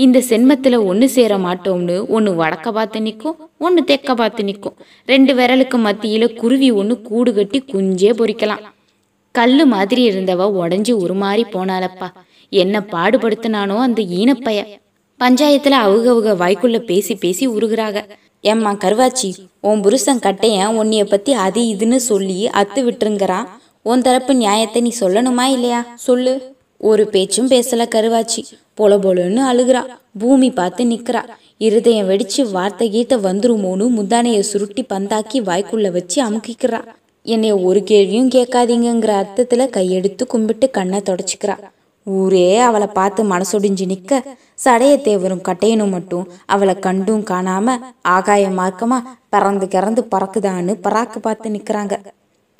இந்த 0.03 0.17
செண்மத்துல 0.29 0.75
ஒன்னு 0.85 1.05
சேர 1.09 1.33
மாட்டோம்னு 1.37 1.95
ஒன்னு 2.15 2.31
வடக்க 2.41 2.71
பார்த்து 2.71 2.99
நிற்கும் 3.01 3.37
ஒன்னு 3.65 3.81
தெக்க 3.91 4.15
பார்த்து 4.15 4.43
நிற்கும் 4.43 4.75
ரெண்டு 5.11 5.33
விரலுக்கு 5.33 5.77
மத்தியில 5.87 6.27
குருவி 6.41 6.69
ஒன்னு 6.71 6.95
கூடு 7.09 7.33
கட்டி 7.33 7.61
குஞ்சே 7.73 8.11
பொறிக்கலாம். 8.19 8.63
கல்லு 9.35 9.65
மாதிரி 9.65 10.01
இருந்தவ 10.09 10.45
உடஞ்சி 10.61 10.93
உருமாறி 11.03 11.43
போனாலப்பா 11.55 12.09
என்ன 12.51 12.85
பாடுபடுத்தினானோ 12.93 13.77
அந்த 13.87 14.01
ஈனப்பைய. 14.19 14.61
பஞ்சாயத்துல 15.19 15.75
அவுக 15.85 16.05
அவுக 16.13 16.33
வாய்க்குள்ள 16.41 16.79
பேசி 16.89 17.13
பேசி 17.23 17.45
உருகுறாங்க 17.47 17.99
ஏம்மா 18.51 18.71
கருவாச்சி 18.83 19.29
உன் 19.67 19.81
புருஷன் 19.85 20.25
கட்டையன் 20.25 20.75
உன்னைய 20.79 21.03
பத்தி 21.13 21.31
அது 21.45 21.61
இதுன்னு 21.73 21.99
சொல்லி 22.09 22.37
அத்து 22.61 22.81
விட்டுருங்கிறான். 22.87 23.47
உன் 23.91 24.01
தரப்பு 24.01 24.35
நியாயத்தை 24.35 24.81
நீ 24.81 24.91
சொல்லணுமா 24.99 25.41
இல்லையா? 25.41 25.85
சொல்லு. 25.95 26.33
ஒரு 26.77 27.07
பேச்சும் 27.07 27.47
பேசல 27.47 27.83
கருவாச்சி. 27.95 28.41
பொல 28.77 28.95
பொலன்னு 28.97 29.41
அழுகுறா. 29.51 29.81
பூமி 30.19 30.51
பார்த்து 30.51 30.83
நிக்கிறா. 30.83 31.21
இருதயம் 31.57 32.09
வெடிச்சு 32.09 32.51
வார்த்தை 32.51 32.87
கீத்த 32.89 33.15
வந்துருமோன்னு 33.17 33.85
முந்தானைய 33.97 34.39
சுருட்டி 34.39 34.85
பந்தாக்கி 34.93 35.39
வாய்க்குள்ள 35.49 35.91
வச்சு 35.91 36.17
அமுக்கிக்கிறா. 36.25 36.81
என்னைய 37.25 37.57
ஒரு 37.57 37.83
கேள்வியும் 37.83 38.29
கேட்காதீங்கங்கிற 38.29 39.13
அர்த்தத்துல 39.21 39.69
கையெடுத்து 39.69 40.25
கும்பிட்டு 40.27 40.69
கண்ணை 40.69 40.99
தொடச்சிக்கிறா. 40.99 41.55
ஊரே 42.03 42.57
அவளை 42.57 42.87
பார்த்து 42.87 43.23
மனசொடிஞ்சு 43.23 43.85
நிக்க. 43.93 44.23
சடையத்தேவரும் 44.65 45.45
கட்டையனும் 45.47 45.89
மட்டும் 45.89 46.27
அவளை 46.45 46.75
கண்டும் 46.75 47.23
காணாம 47.23 47.77
ஆகாய 48.01 48.49
மார்க்கமா 48.49 48.99
பறந்து 49.29 49.65
கிறந்து 49.65 50.03
பறக்குதான்னு 50.11 50.75
பராக்கு 50.83 51.19
பார்த்து 51.19 51.49
நிக்கிறாங்க. 51.49 51.95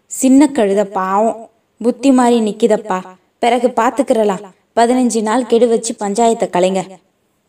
சின்ன 0.07 0.49
கழுத 0.53 0.83
பாவம். 0.83 1.49
புத்தி 1.81 2.11
மாறி 2.11 2.39
நிக்குதப்பா. 2.39 2.99
பிறகு 3.39 3.67
பாத்துக்கிறலாம். 3.67 4.43
பதினஞ்சு 4.75 5.21
நாள் 5.21 5.45
கெடு 5.45 5.67
வச்சு 5.67 5.95
பஞ்சாயத்தை 5.99 6.47
கலைங்க. 6.47 6.81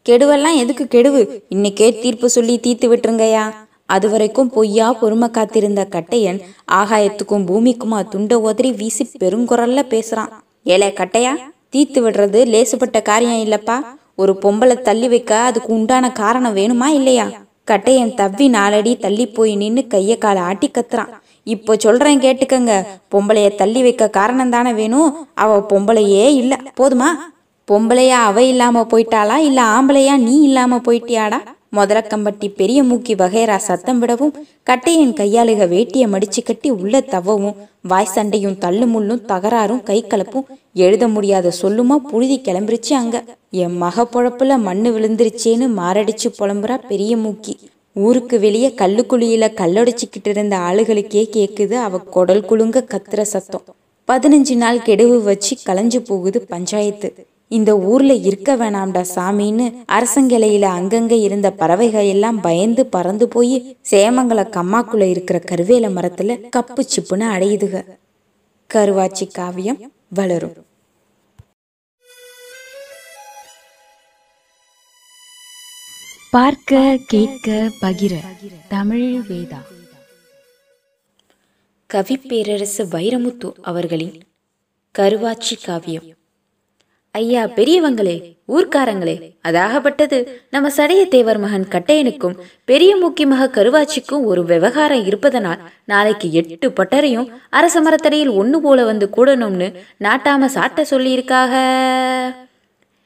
கெடுவெல்லாம் 0.09 0.57
எதுக்கு 0.57 0.87
கெடுவு? 0.91 1.43
இன்னைக்கே 1.55 2.01
தீர்ப்பு 2.01 2.29
சொல்லி 2.29 2.59
தீர்த்து 2.59 2.97
விட்டுருங்கயா 2.97 3.55
அது 3.87 4.11
வரைக்கும் 4.11 4.51
பொய்யா 4.51 4.93
பொறுமை 4.93 5.31
காத்திருந்த 5.31 5.87
கட்டையன் 5.91 6.41
ஆகாயத்துக்கும் 6.73 7.47
பூமிக்குமா 7.47 8.09
துண்ட 8.09 8.35
உதறி 8.35 8.73
வீசி 8.73 9.11
பெருங்குரல்ல 9.19 9.83
பேசுறான். 9.95 10.29
ஏலே 10.65 10.91
கட்டையா 10.93 11.37
தீர்த்து 11.71 12.11
விடுறது 12.11 12.41
லேசுப்பட்ட 12.55 13.03
காரியம் 13.03 13.49
இல்லப்பா. 13.49 13.85
ஒரு 14.17 14.39
பொம்பளை 14.43 14.81
தள்ளி 14.81 15.09
வைக்க 15.09 15.41
அதுக்கு 15.41 15.73
உண்டான 15.73 16.13
காரணம் 16.13 16.57
வேணுமா 16.57 16.87
இல்லையா? 16.87 17.27
கட்டையன் 17.67 18.15
தவ்வி 18.15 18.49
நாலடி 18.49 18.97
தள்ளி 18.97 19.27
போய் 19.27 19.57
நின்னு 19.57 19.87
கைய 19.89 20.19
காலை 20.19 20.43
ஆட்டி 20.43 20.71
கத்துறான். 20.71 21.13
இப்போ 21.49 21.77
சொல்றேன் 21.77 22.21
கேட்டுக்கங்க. 22.21 22.73
பொம்பளைய 23.13 23.55
தள்ளி 23.55 23.83
வைக்க 23.83 24.09
காரணம் 24.09 24.51
தானே 24.51 24.73
வேணும் 24.73 25.11
அவ 25.35 25.59
பொம்பளையே 25.71 26.27
இல்ல. 26.41 26.55
போதுமா? 26.81 27.11
பொம்பளையா 27.69 28.19
அவ 28.23 28.43
இல்லாம 28.45 28.87
போயிட்டாளா? 28.91 29.37
இல்ல 29.43 29.61
ஆம்பளையா 29.75 30.17
நீ 30.17 30.35
இல்லாம 30.43 30.79
போயிட்டியாடா? 30.79 31.39
முதலக்கம்பட்டி 31.77 32.49
பெரிய 32.57 32.83
மூக்கி 32.83 33.15
வகைரா 33.15 33.57
சத்தம் 33.57 33.99
விடவும் 33.99 34.33
கட்டையின் 34.63 35.13
கையாளுக 35.13 35.67
வேட்டிய 35.67 36.05
மடிச்சு 36.09 36.41
கட்டி 36.43 36.71
உள்ள 36.71 37.01
தவவும் 37.11 37.59
வாய் 37.83 38.13
சண்டையும் 38.15 38.59
தள்ளு 38.59 38.87
முள்ளும் 38.87 39.25
தகராறும் 39.27 39.83
கை 39.83 40.05
கலப்பும் 40.05 40.47
எழுத 40.75 41.09
முடியாத 41.09 41.53
சொல்லுமா 41.63 41.97
புழுதி 42.11 42.39
கிளம்பிருச்சு 42.39 42.95
அங்க. 42.95 43.17
என் 43.51 43.77
மக 43.77 44.07
பொழப்புல 44.13 44.59
மண்ணு 44.59 44.91
விழுந்துருச்சேன்னு 44.91 45.69
மாரடிச்சு 45.81 46.31
புலம்புறா 46.39 46.79
பெரிய 46.89 47.17
மூக்கி. 47.17 47.55
ஊருக்கு 47.99 48.39
வெளியே 48.39 48.69
கல்லுக்குழியில 48.69 49.47
கல்லொடைச்சிக்கிட்டு 49.61 50.29
இருந்த 50.29 50.57
ஆளுகளுக்கே 50.57 51.23
கேக்குது 51.37 51.75
அவ 51.75 51.99
குடல் 51.99 52.45
குலுங்க 52.45 52.85
கத்துற 52.89 53.21
சத்தம். 53.21 53.65
பதினஞ்சு 54.09 54.55
நாள் 54.57 54.79
கெடுவு 54.79 55.17
வச்சு 55.23 55.57
கலைஞ்சு 55.67 55.99
போகுது 55.99 56.39
பஞ்சாயத்து. 56.43 57.09
இந்த 57.49 57.79
ஊர்ல 57.79 58.15
இருக்க 58.15 58.57
வேணாம்டா 58.57 59.03
சாமின்னு 59.15 59.67
அரசங்கிளையில 59.93 60.67
அங்கங்க 60.79 61.11
இருந்த 61.11 61.51
பறவைகள் 61.53 62.07
எல்லாம் 62.07 62.41
பயந்து 62.41 62.87
பறந்து 62.87 63.29
போய் 63.29 63.77
சேமங்கல 63.91 64.45
கம்மாக்குள்ள 64.57 65.05
இருக்கிற 65.11 65.41
கருவேல 65.51 65.87
மரத்துல 65.99 66.41
கப்பு 66.57 66.83
சிப்புன்னு 66.95 67.27
அடையுதுக. 67.35 67.85
கருவாச்சி 68.75 69.27
காவியம் 69.33 69.93
வளரும். 70.09 70.57
பார்க்க 76.39 76.99
கேட்க 77.07 77.71
பகிர. 77.83 78.13
தமிழ் 78.69 79.21
வேதா. 79.29 79.57
கவி 81.87 82.17
பேரரசு 82.17 82.85
வைரமுத்து 82.85 83.53
அவர்களின் 83.63 84.23
கருவாச்சி 84.99 85.55
காவியம். 85.65 86.03
ஐயா 87.11 87.45
பெரியவங்களே 87.45 88.37
ஊர்க்காரங்களே 88.49 89.37
அதாகப்பட்டது. 89.45 90.27
நம்ம 90.51 90.69
சடையத்தேவர் 90.69 91.41
மகன் 91.41 91.67
கட்டையனுக்கும் 91.69 92.39
பெரிய 92.65 92.97
மூக்கி 92.97 93.27
மக 93.27 93.63
கருவாச்சிக்கும் 93.63 94.25
ஒரு 94.25 94.45
விவகாரம் 94.45 95.05
இருப்பதனால் 95.05 95.71
நாளைக்கு 95.85 96.33
எட்டு 96.33 96.69
பட்டரையும் 96.71 97.33
அரச 97.51 97.83
மரத்தடையில் 97.83 98.35
ஒன்று 98.35 98.61
போல 98.61 98.85
வந்து 98.85 99.11
கூடணும்னு 99.17 99.75
நாட்டாம 100.01 100.49
சாட்ட 100.55 100.85
சொல்லியிருக்காக. 100.91 101.53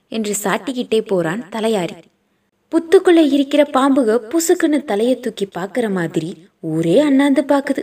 என்று 0.09 0.37
சாட்டிக்கிட்டே 0.43 1.01
போறான் 1.01 1.49
தலையாரி. 1.51 2.11
புத்துக்குள்ள 2.73 3.21
இருக்கிற 3.37 3.63
பாம்புக 3.73 4.15
புசுக்குன்னு 4.31 4.79
தலைய 4.91 5.21
தூக்கி 5.21 5.49
பாக்குற 5.59 5.91
மாதிரி 5.91 6.49
ஊரே 6.61 7.01
அண்ணாந்து 7.01 7.43
பாக்குது 7.43 7.83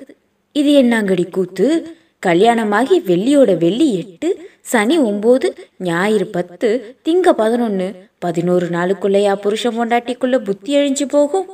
இது 0.51 0.83
என்னங்கடி 0.83 1.29
கூத்து? 1.29 1.97
கல்யாணமாகி 2.25 2.95
வெள்ளியோட 3.01 3.57
வெள்ளி 3.57 3.95
எட்டு 3.95 4.29
சனி 4.61 4.99
ஒம்பது 4.99 5.49
ஞாயிறு 5.77 6.27
பத்து 6.27 6.69
திங்க 7.05 7.29
பதினொன்று 7.29 7.87
பதினோரு 8.19 8.69
நாளுக்குள்ளையா 8.69 9.35
புருஷன் 9.35 9.77
பொண்டாட்டிக்குள்ள 9.77 10.37
புத்தி 10.37 10.77
அழிஞ்சு 10.77 11.05
போகும்? 11.07 11.47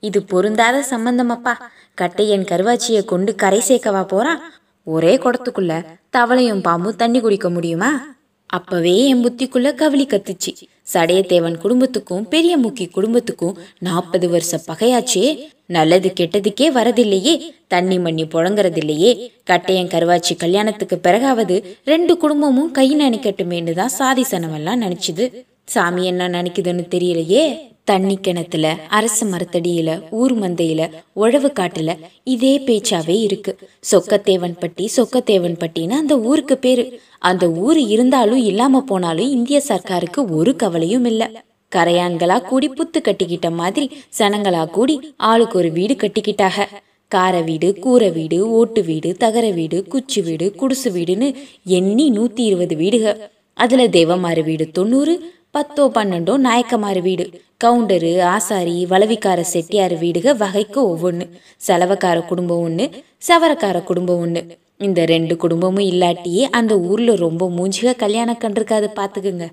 இது 0.00 0.22
பொருந்தாத 0.22 0.84
சம்பந்தமப்பா. 0.90 1.54
கட்டையன் 2.00 2.48
கருவாச்சியை 2.50 3.04
கொண்டு 3.04 3.34
கரை 3.34 3.62
சேர்க்கவா 3.68 4.02
போறான்? 4.06 4.42
ஒரே 4.84 5.16
குடத்துக்குள்ள 5.16 5.84
தவளையும் 6.16 6.62
பாம்பும் 6.62 6.96
தண்ணி 6.96 7.20
குடிக்க 7.20 7.50
முடியுமா? 7.50 7.90
அப்பவே 8.56 8.94
என் 9.06 9.22
புத்திக்குள்ள 9.24 9.68
கவலி 9.74 10.06
கத்துச்சு. 10.06 10.50
சடையத்தேவன் 10.92 11.58
குடும்பத்துக்கும் 11.58 12.28
பெரிய 12.28 12.54
முக்கி 12.58 12.86
குடும்பத்துக்கும் 12.90 13.58
நாற்பது 13.78 14.26
வருஷ 14.28 14.60
பகையாச்சே. 14.68 15.24
நல்லது 15.66 16.12
கெட்டதுக்கே 16.20 16.66
வரதில்லையே. 16.78 17.34
தண்ணி 17.66 17.98
மண்ணி 17.98 18.24
புழங்குறதில்லையே. 18.34 19.12
கட்டையன் 19.50 19.92
கருவாச்சி 19.94 20.36
கல்யாணத்துக்கு 20.38 20.98
பிறகாவது 20.98 21.56
ரெண்டு 21.84 22.16
குடும்பமும் 22.16 22.70
கை 22.70 22.88
நினைக்கட்டுமேன்னு 22.96 23.72
தான் 23.72 23.96
சாதி 24.00 24.24
சனமெல்லாம் 24.30 24.82
நினைச்சுது. 24.84 25.26
சாமி 25.64 26.04
என்ன 26.04 26.28
நினைக்குதுன்னு 26.28 26.84
தெரியலையே? 26.90 27.70
தண்ணி 27.84 28.16
கிணத்துல 28.16 28.76
அரசு 28.88 29.26
மரத்தடியில 29.26 30.02
ஊர் 30.10 30.38
மந்தையில 30.38 30.90
உழவு 31.12 31.52
காட்டுல 31.60 31.96
இதே 32.24 32.58
பேச்சாவே 32.58 33.20
இருக்கு. 33.20 33.56
சொக்கத்தேவன் 33.92 34.58
பட்டி 34.58 34.90
சொக்கத்தேவன் 34.96 35.58
பட்டின்னு 35.58 35.90
அந்த 35.90 36.18
ஊருக்கு 36.18 36.58
பேரு. 36.58 37.00
அந்த 37.18 37.50
ஊர் 37.50 37.78
இருந்தாலும் 37.78 38.38
இல்லாம 38.38 38.80
போனாலும் 38.80 39.30
இந்திய 39.30 39.62
சர்க்காருக்கு 39.68 40.34
ஒரு 40.36 40.56
கவலையும் 40.56 41.04
இல்ல. 41.04 41.44
கரையான்களா 41.76 42.40
கூடி 42.40 42.68
புத்து 42.68 43.00
கட்டிக்கிட்ட 43.00 43.50
மாதிரி 43.50 43.90
சனங்களா 44.18 44.70
கூடி 44.70 45.14
ஆளுக்கு 45.16 45.58
ஒரு 45.58 45.70
வீடு 45.72 45.94
கட்டிக்கிட்டாக. 45.94 46.66
கார 47.08 47.40
வீடு 47.40 47.78
கூரை 47.78 48.10
வீடு 48.10 48.50
ஓட்டு 48.50 48.82
வீடு 48.82 49.14
தகர 49.14 49.50
வீடு 49.50 49.84
குச்சி 49.84 50.22
வீடு 50.22 50.54
குடிசு 50.56 50.90
வீடுன்னு 50.90 51.34
எண்ணி 51.64 52.10
நூத்தி 52.10 52.40
இருபது 52.40 52.76
வீடுக. 52.76 53.30
அதுல 53.54 53.86
தேவமாறு 53.86 54.44
வீடு 54.44 54.70
தொண்ணூறு 54.70 55.32
பத்தோ 55.54 55.84
பன்னெண்டோ 55.94 56.34
நாயக்கமாறு 56.46 57.00
வீடு. 57.00 57.24
கவுண்டரு 57.64 58.12
ஆசாரி 58.34 58.76
வளவிக்கார 58.90 59.40
செட்டியார் 59.50 59.94
வீடுக 59.98 60.32
வகைக்கு 60.36 60.80
ஒவ்வொன்று 60.92 61.26
செலவக்கார 61.66 62.20
குடும்பம் 62.20 62.62
ஒன்று 62.62 62.84
சவரக்கார 63.28 63.82
குடும்பம் 63.84 64.20
ஒன்று 64.20 64.42
இந்த 64.78 65.04
ரெண்டு 65.04 65.36
குடும்பமும் 65.36 65.84
இல்லாட்டியே 65.90 66.44
அந்த 66.50 66.72
ஊர்ல 66.90 67.16
ரொம்ப 67.16 67.50
மூஞ்சிக 67.56 67.94
கல்யாணம் 67.96 68.42
கண்டிருக்காது 68.44 68.88
பார்த்துக்குங்க 68.96 69.46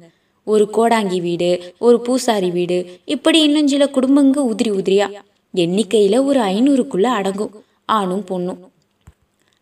ஒரு 0.48 0.66
கோடாங்கி 0.78 1.22
வீடு 1.22 1.52
ஒரு 1.80 2.00
பூசாரி 2.02 2.52
வீடு 2.52 2.78
இப்படி 3.06 3.42
இன்னும் 3.42 3.68
சில 3.68 3.86
குடும்பங்க 3.86 4.50
உதிரி 4.52 4.72
உதிரியா. 4.80 5.08
எண்ணிக்கையில 5.54 6.26
ஒரு 6.26 6.42
ஐநூறுக்குள்ள 6.54 7.10
அடங்கும். 7.20 7.54
ஆணும் 7.86 8.26
பொண்ணும். 8.30 8.62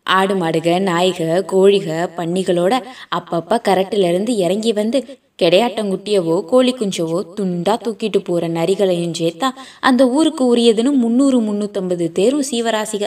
ஆடு 0.06 0.34
மாடுக 0.34 0.80
நாய்க 0.80 1.44
கோழிக 1.52 1.88
பன்னிகளோட 2.18 2.74
அப்பப்ப 3.16 3.64
கரட்டிலிருந்து 3.68 4.34
இறங்கி 4.44 4.72
வந்து 4.72 5.00
கிடையாட்டங்குட்டியவோ 5.38 6.36
கோழி 6.50 6.72
குஞ்சவோ 6.78 7.18
துண்டா 7.38 7.74
தூக்கிட்டு 7.84 8.20
போற 8.28 8.44
நரிகளையும் 8.58 9.16
சேர்த்தா 9.20 9.48
அந்த 9.90 10.02
ஊருக்கு 10.18 10.44
உரியதுன்னு 10.52 10.92
முந்நூறு 11.02 11.40
முந்நூற்றம்பது 11.48 12.06
தேரும் 12.18 12.46
சீவராசிக 12.50 13.06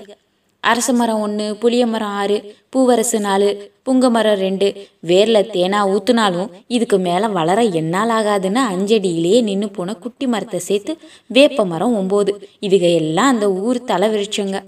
அரச 0.64 0.90
மரம் 0.94 1.22
ஒன்று 1.26 1.46
புளிய 1.62 1.84
மரம் 1.92 2.16
ஆறு 2.22 2.36
பூவரசு 2.74 3.20
நாலு 3.20 3.48
புங்க 3.86 4.10
மரம் 4.16 4.42
ரெண்டு 4.44 4.68
வேர்ல 5.10 5.38
தேனா 5.54 5.80
ஊத்துனாலும் 5.94 6.52
இதுக்கு 6.76 6.98
மேலே 7.06 7.28
வளர 7.38 7.62
என்னால் 7.80 8.14
ஆகாதுன்னு 8.18 8.62
அஞ்சடியிலேயே 8.74 9.40
நின்று 9.48 9.70
போன 9.78 9.96
குட்டி 10.04 10.28
மரத்தை 10.34 10.60
சேர்த்து 10.68 10.94
வேப்ப 11.38 11.66
மரம் 11.72 11.96
ஒம்பது. 12.02 12.34
இதுக 12.68 12.86
எல்லாம் 13.02 13.32
அந்த 13.34 13.48
ஊர் 13.64 13.80
தலை 13.92 14.10
விரிச்சங்க 14.14 14.60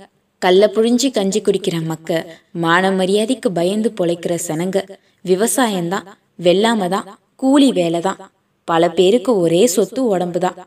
கல்ல 0.41 0.71
புழிஞ்சு 0.75 1.09
கஞ்சி 1.17 1.41
குடிக்கிற 1.41 1.77
மக்க 1.91 2.09
மான 2.63 2.91
மரியாதைக்கு 2.99 3.51
பயந்து 3.59 3.91
பொழைக்கிற 3.99 4.35
சனங்க. 4.47 4.77
விவசாயம்தான் 5.25 6.07
வெள்ளாம 6.47 6.89
தான். 6.95 7.07
கூலி 7.39 7.71
வேலை 7.71 8.01
தான் 8.01 8.21
பல 8.67 8.89
பேருக்கு 8.89 9.31
ஒரே 9.37 9.67
சொத்து 9.67 10.01
உடம்பு 10.05 10.39
தான் 10.39 10.59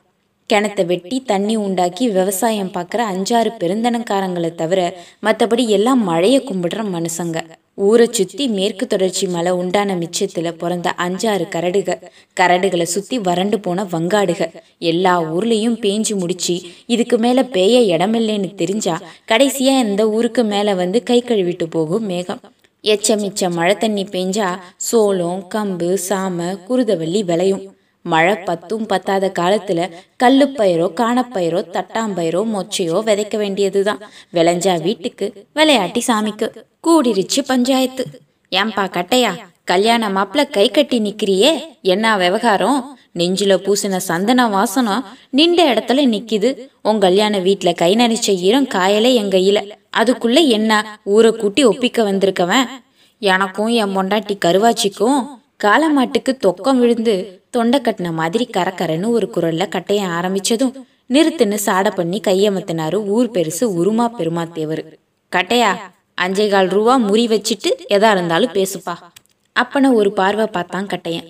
கிணத்தை 0.51 0.85
வெட்டி 0.85 1.17
தண்ணி 1.25 1.57
உண்டாக்கி 1.57 2.05
விவசாயம் 2.09 2.71
பார்க்குற 2.71 3.01
அஞ்சாறு 3.05 3.51
பெருந்தனக்காரங்களை 3.61 4.55
தவிர 4.55 4.81
மற்றபடி 5.23 5.69
எல்லாம் 5.69 6.03
மழையை 6.05 6.41
கும்பிடுற 6.41 6.83
மனுஷங்க 6.89 7.39
ஊரை 7.79 8.07
சுற்றி 8.09 8.49
மேற்கு 8.49 8.87
தொடர்ச்சி 8.87 9.27
மலை 9.27 9.53
உண்டான 9.53 9.97
மிச்சத்தில் 9.97 10.57
பிறந்த 10.57 10.95
அஞ்சாறு 10.99 11.47
கரடுக 11.49 11.97
கரடுகளை 12.37 12.87
சுற்றி 12.87 13.19
வறண்டு 13.19 13.61
போன 13.61 13.85
வங்காடுக 13.85 14.43
எல்லா 14.83 15.15
ஊர்லேயும் 15.33 15.77
பேஞ்சு 15.81 16.15
முடிச்சு 16.17 16.55
இதுக்கு 16.87 17.19
மேலே 17.19 17.43
பேய 17.49 17.97
இடமில்லைன்னு 17.97 18.55
தெரிஞ்சா 18.55 18.95
கடைசியாக 19.25 19.85
இந்த 19.89 20.09
ஊருக்கு 20.09 20.45
மேலே 20.45 20.75
வந்து 20.75 21.03
கை 21.03 21.19
கழுவிட்டு 21.23 21.69
போகும் 21.69 22.07
மேகம். 22.07 22.41
எச்ச 22.87 23.17
மிச்ச 23.17 23.51
மழை 23.51 23.77
தண்ணி 23.77 24.05
பெஞ்சா 24.05 24.59
சோளம் 24.77 25.49
கம்பு 25.55 25.99
சாம 26.09 26.59
குருதவள்ளி 26.69 27.25
விளையும். 27.25 27.77
மழை 28.03 28.35
பத்தும் 28.35 28.87
பத்தாத 28.87 29.31
காலத்துல 29.39 29.91
கல்லுப்பயிரோ 30.25 30.87
காணப்பயிரோ 31.01 31.61
தட்டாம்பயிரோ 31.77 32.43
மொச்சையோ 32.55 32.99
விதைக்க 33.09 33.37
வேண்டியதுதான். 33.37 34.01
விளைஞ்சா 34.33 34.83
வீட்டுக்கு 34.83 35.47
விளையாட்டி 35.55 36.01
சாமிக்கு. 36.07 36.49
கூடிருச்சு 36.87 37.43
பஞ்சாயத்து. 37.47 38.05
ஏன்பா 38.53 38.85
கட்டையா 38.97 39.33
கல்யாண 39.65 40.09
மாப்பிள 40.09 40.51
கை 40.51 40.69
கட்டி 40.71 41.01
நிக்கிறியே? 41.01 41.53
என்ன 41.83 42.17
விவகாரம்? 42.17 42.96
நெஞ்சில 43.19 43.53
பூசின 43.67 43.97
சந்தன 44.09 44.49
வாசனம் 44.49 45.05
நின்ற 45.31 45.61
இடத்துல 45.75 46.01
நிக்குது. 46.15 46.51
உன் 46.83 47.01
கல்யாண 47.05 47.39
வீட்டுல 47.47 47.71
கை 47.75 47.93
நனைச்ச 47.95 48.29
ஈரம் 48.47 48.69
காயலே 48.75 49.13
என் 49.21 49.33
கையில 49.37 49.59
அதுக்குள்ள 49.97 50.41
என்ன 50.49 51.01
ஊரை 51.05 51.31
கூட்டி 51.33 51.65
ஒப்பிக்க 51.65 51.99
வந்திருக்கவன்? 52.11 52.67
எனக்கும் 53.23 53.71
என் 53.81 53.95
பொண்டாட்டி 53.97 54.35
கருவாச்சிக்கும் 54.45 55.21
காலமாட்டுக்கு 55.65 56.33
தொக்கம் 56.37 56.79
விழுந்து 56.79 57.15
தொண்டை 57.51 57.79
கட்டின 57.81 58.13
மாதிரி 58.13 58.45
கரக்கரன்னு 58.57 59.09
ஒரு 59.09 59.27
குரல்ல 59.35 59.65
கட்டைய 59.75 60.01
ஆரம்பிச்சதும் 60.19 60.75
நிறுத்துன்னு 61.09 61.59
சாட 61.67 61.89
பண்ணி 61.95 62.21
கையமத்தினாரு 62.27 62.99
ஊர் 63.07 63.31
பெருசு 63.31 63.65
உருமா 63.81 64.07
பெருமா 64.19 64.45
தேவர் 64.53 64.83
கட்டையா 65.33 65.71
அஞ்சே 66.23 66.49
கால் 66.49 66.69
ரூபா 66.69 66.95
முறி 66.99 67.25
வச்சிட்டு 67.33 67.71
எதா 67.89 68.11
இருந்தாலும் 68.11 68.53
பேசுப்பா. 68.53 68.95
அப்பன 69.57 69.93
ஒரு 69.93 70.13
பார்வை 70.13 70.47
பார்த்தான் 70.47 70.87
கட்டையன். 70.87 71.27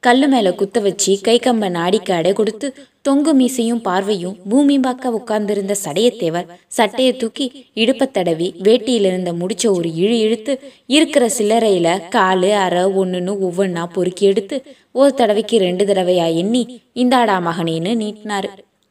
கல்லு 0.00 0.28
மேல 0.28 0.52
குத்த 0.52 0.80
வச்சு 0.80 1.18
கை 1.22 1.38
கம்ப 1.38 1.68
நாடிக்கு 1.70 2.12
அடை 2.12 2.32
கொடுத்து 2.32 2.74
தொங்கு 3.02 3.34
மீசையும் 3.34 3.80
பார்வையும் 3.82 4.36
பூமி 4.48 4.78
பார்க்க 4.78 5.10
உட்கார்ந்திருந்த 5.10 5.74
சடையத்தேவர் 5.84 6.46
சட்டையை 6.66 7.16
தூக்கி 7.16 7.66
இடுப்பை 7.74 8.10
தடவி 8.10 8.54
வேட்டியிலிருந்த 8.62 9.32
முடிச்ச 9.40 9.66
ஒரு 9.66 9.88
இழு 9.88 10.18
இழுத்து 10.18 10.60
இருக்கிற 10.86 11.30
சில்லறையில 11.38 12.02
காலு 12.08 12.50
அரை 12.52 12.84
ஒண்ணுன்னு 12.84 13.34
ஒவ்வொன்றா 13.48 13.86
பொறுக்கி 13.92 14.26
எடுத்து 14.26 14.62
ஒரு 14.92 15.14
தடவைக்கு 15.14 15.58
ரெண்டு 15.58 15.84
தடவையா 15.84 16.34
எண்ணி 16.34 16.80
இந்தாடா 16.94 17.36
மகனேன்னு 17.40 17.94
நீட்டினாரு. 18.02 18.48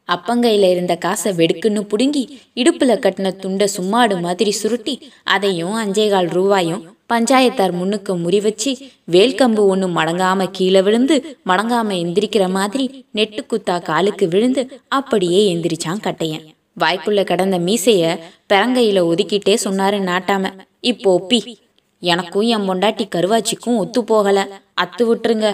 அப்பங்கையில 0.08 0.70
இருந்த 0.70 0.96
காசை 0.96 1.32
வெடுக்குன்னு 1.32 1.80
புடுங்கி 1.90 2.22
இடுப்புல 2.54 2.92
கட்டின 2.98 3.36
துண்டை 3.38 3.68
சும்மாடு 3.76 4.20
மாதிரி 4.20 4.50
சுருட்டி 4.50 5.10
அதையும் 5.24 5.74
அஞ்சேகால் 5.74 6.30
ரூபாயும் 6.30 6.97
பஞ்சாயத்தார் 7.12 7.72
முன்னுக்கு 7.72 8.16
முறி 8.18 8.42
வச்சு 8.42 8.76
வேல்கம்பு 9.10 9.62
ஒன்று 9.66 9.88
மடங்காம 9.88 10.48
கீழே 10.52 10.82
விழுந்து 10.82 11.36
மடங்காம 11.46 11.94
எந்திரிக்கிற 12.02 12.50
மாதிரி 12.50 13.04
நெட்டு 13.14 13.42
குத்தா 13.50 13.82
காலுக்கு 13.82 14.28
விழுந்து 14.28 14.80
அப்படியே 14.88 15.54
எந்திரிச்சான் 15.54 16.02
கட்டையன். 16.02 16.44
வாய்க்குள்ள 16.80 17.24
கடந்த 17.24 17.58
மீசைய 17.58 18.18
பெரங்கையில 18.48 19.00
ஒதுக்கிட்டே 19.10 19.56
சொன்னாரு 19.64 19.98
நாட்டாம 20.10 20.50
இப்போ 20.80 21.18
பி 21.28 21.58
எனக்கும் 22.00 22.46
என் 22.54 22.68
பொண்டாட்டி 22.68 23.04
கருவாச்சிக்கும் 23.14 23.76
ஒத்து 23.76 24.04
போகல. 24.04 24.46
அத்து 24.80 25.02
விட்டுருங்க. 25.02 25.48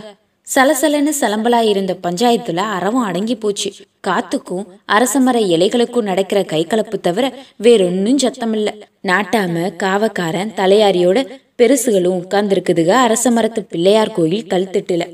சலசலன்னு 0.54 1.12
சலம்பலா 1.20 1.60
இருந்த 1.68 1.96
பஞ்சாயத்துல 2.02 2.56
அறவும் 2.56 3.02
அடங்கி 3.02 3.34
போச்சு. 3.34 3.72
காத்துக்கும் 4.06 4.66
அரசமர 4.92 5.36
இலைகளுக்கும் 5.54 6.08
நடக்கிற 6.10 6.42
கை 6.42 6.64
கலப்பு 6.64 7.00
தவிர 7.00 7.32
வேறொன்னும் 7.62 8.22
சத்தமில்ல. 8.24 8.70
நாட்டாம 9.02 9.76
காவக்காரன் 9.76 10.52
தலையாரியோட 10.56 11.18
பெருசுகளும் 11.58 12.16
உட்கார்ந்துருக்குதுக. 12.20 12.88
அரச 13.06 13.30
மரத்து 13.30 13.60
பிள்ளையார் 13.64 14.12
கோயில் 14.12 14.46
கல்திட்டுல. 14.46 15.04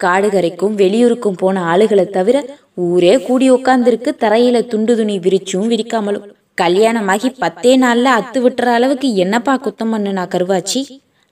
காடுகரைக்கும் 0.00 0.76
வெளியூருக்கும் 0.82 1.36
போன 1.36 1.56
ஆளுகளை 1.72 2.04
தவிர 2.06 2.36
ஊரே 2.74 3.14
கூடி 3.20 3.50
உட்காந்துருக்கு 3.50 4.10
தரையில 4.20 4.66
துண்டு 4.66 4.96
துணி 4.96 5.18
விரிச்சும் 5.18 5.68
விரிக்காமலும். 5.72 6.26
கல்யாணமாகி 6.62 7.28
பத்தே 7.38 7.72
நாள்ல 7.78 8.08
அத்து 8.18 8.40
விட்டுற 8.44 8.66
அளவுக்கு 8.78 9.14
என்னப்பா 9.14 9.54
குத்தம் 9.56 9.92
பண்ணுனா 9.92 10.24
கருவாச்சி? 10.34 10.80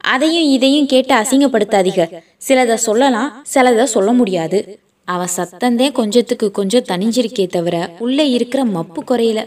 அதையும் 0.04 0.48
இதையும் 0.50 0.86
கேட்டு 0.86 1.14
அசிங்கப்படுத்தாதீங்க 1.14 2.04
சிலதை 2.48 2.74
சொல்லலாம் 2.74 3.44
சிலதை 3.54 3.86
சொல்ல 3.94 4.12
முடியாது. 4.12 4.60
அவ 5.04 5.24
சத்தந்தே 5.36 5.88
கொஞ்சத்துக்கு 5.98 6.50
கொஞ்சம் 6.50 6.88
தனிஞ்சிருக்கே 6.88 7.46
தவிர 7.46 7.76
உள்ள 7.98 8.22
இருக்கிற 8.36 8.64
மப்பு 8.64 9.02
குறையல 9.02 9.40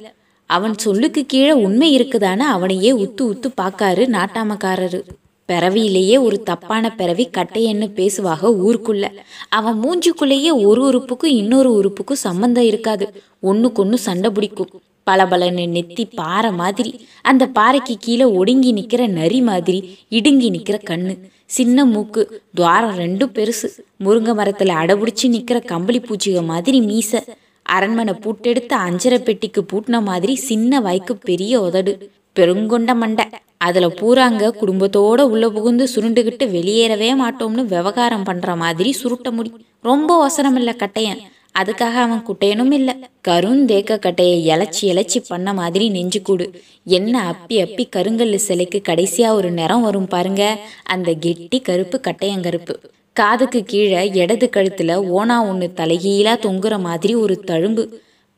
அவன் 0.46 0.78
சொல்லுக்கு 0.78 1.26
கீழே 1.26 1.52
உண்மை 1.52 2.00
இருக்குதான்னு 2.00 2.38
அவனையே 2.38 2.92
உத்து 2.92 3.22
உத்து 3.22 3.52
பார்க்காரு 3.62 4.04
நாட்டாமக்காரரு. 4.08 5.02
பிறவியிலேயே 5.46 6.18
ஒரு 6.18 6.44
தப்பான 6.44 6.96
பிறவி 6.96 7.30
கட்டையன்னு 7.38 7.94
பேசுவாக 7.94 8.50
ஊருக்குள்ள. 8.50 9.10
அவன் 9.50 9.84
மூஞ்சுக்குள்ளேயே 9.84 10.64
ஒரு 10.64 10.84
உறுப்புக்கும் 10.84 11.30
இன்னொரு 11.30 11.74
உறுப்புக்கும் 11.74 12.16
சம்பந்தம் 12.16 12.64
இருக்காது. 12.64 13.14
ஒண்ணுக்கொன்னு 13.44 13.94
சண்டை 13.94 14.30
பிடிக்கும். 14.30 14.70
பளபளன்னு 15.12 15.66
நெத்தி 15.66 16.10
பாறை 16.16 16.52
மாதிரி. 16.52 17.08
அந்த 17.22 17.48
பாறைக்கு 17.48 17.98
கீழே 18.00 18.24
ஒடுங்கி 18.24 18.74
நிக்கிற 18.74 19.08
நரி 19.08 19.42
மாதிரி 19.42 19.98
இடுங்கி 20.10 20.52
நிக்கிற 20.52 20.80
கண்ணு. 20.90 21.18
சின்ன 21.46 21.86
மூக்கு 21.86 22.42
துவாரம் 22.54 23.00
ரெண்டும் 23.00 23.32
பெருசு. 23.34 23.70
முருங்கை 24.04 24.34
மரத்துல 24.34 24.72
அடபுடிச்சு 24.74 25.28
நிக்கிற 25.28 25.66
கம்பளி 25.66 26.00
பூச்சிக 26.00 26.44
மாதிரி 26.44 26.82
மீசை. 26.82 27.24
அரண்மனை 27.64 28.14
பூட்டெடுத்து 28.14 28.74
அஞ்சரை 28.74 29.20
பெட்டிக்கு 29.20 29.66
பூட்டின 29.72 30.02
மாதிரி 30.02 30.36
சின்ன 30.36 30.82
வாய்க்கு 30.82 31.18
பெரிய 31.18 31.62
உதடு. 31.62 32.12
பெருங்கொண்ட 32.40 32.96
மண்டை. 32.96 33.26
அதுல 33.58 33.88
பூராங்க 33.88 34.52
குடும்பத்தோட 34.62 35.22
உள்ள 35.22 35.50
புகுந்து 35.50 35.88
சுருண்டுகிட்டு 35.96 36.44
வெளியேறவே 36.44 37.16
மாட்டோம்னு 37.16 37.66
விவகாரம் 37.66 38.24
பண்ற 38.24 38.56
மாதிரி 38.56 38.96
சுருட்ட 39.04 39.32
முடி. 39.32 39.66
ரொம்ப 39.82 40.16
அவசரம் 40.16 40.56
இல்ல 40.56 40.72
கட்டையன். 40.72 41.20
அதுக்காக 41.60 41.94
அவன் 41.94 42.26
குட்டையனும் 42.26 42.72
இல்ல. 42.72 42.98
கருந்தேக்க 43.28 44.00
கட்டையை 44.00 44.48
இழைச்சி 44.48 44.82
இழைச்சி 44.82 45.26
பண்ண 45.28 45.54
மாதிரி 45.54 45.90
நெஞ்சு 45.90 46.22
கூடு. 46.22 46.62
என்ன 46.84 47.32
அப்பி 47.32 47.54
அப்பி 47.54 47.90
கருங்கல்லு 47.96 48.36
சிலைக்கு 48.36 48.82
கடைசியா 48.90 49.30
ஒரு 49.30 49.52
நிறம் 49.52 49.82
வரும் 49.82 50.08
பாருங்க. 50.08 50.60
அந்த 50.84 51.14
கெட்டி 51.14 51.60
கருப்பு 51.60 52.02
கட்டையங்கருப்பு. 52.08 52.76
காதுக்கு 53.20 53.64
கீழே 53.64 54.10
இடது 54.14 54.50
கழுத்துல 54.56 54.92
ஓனா 55.18 55.36
ஒன்று 55.48 55.74
தலைகீழா 55.76 56.32
தொங்குற 56.46 56.80
மாதிரி 56.80 57.16
ஒரு 57.16 57.44
தழும்பு. 57.48 57.84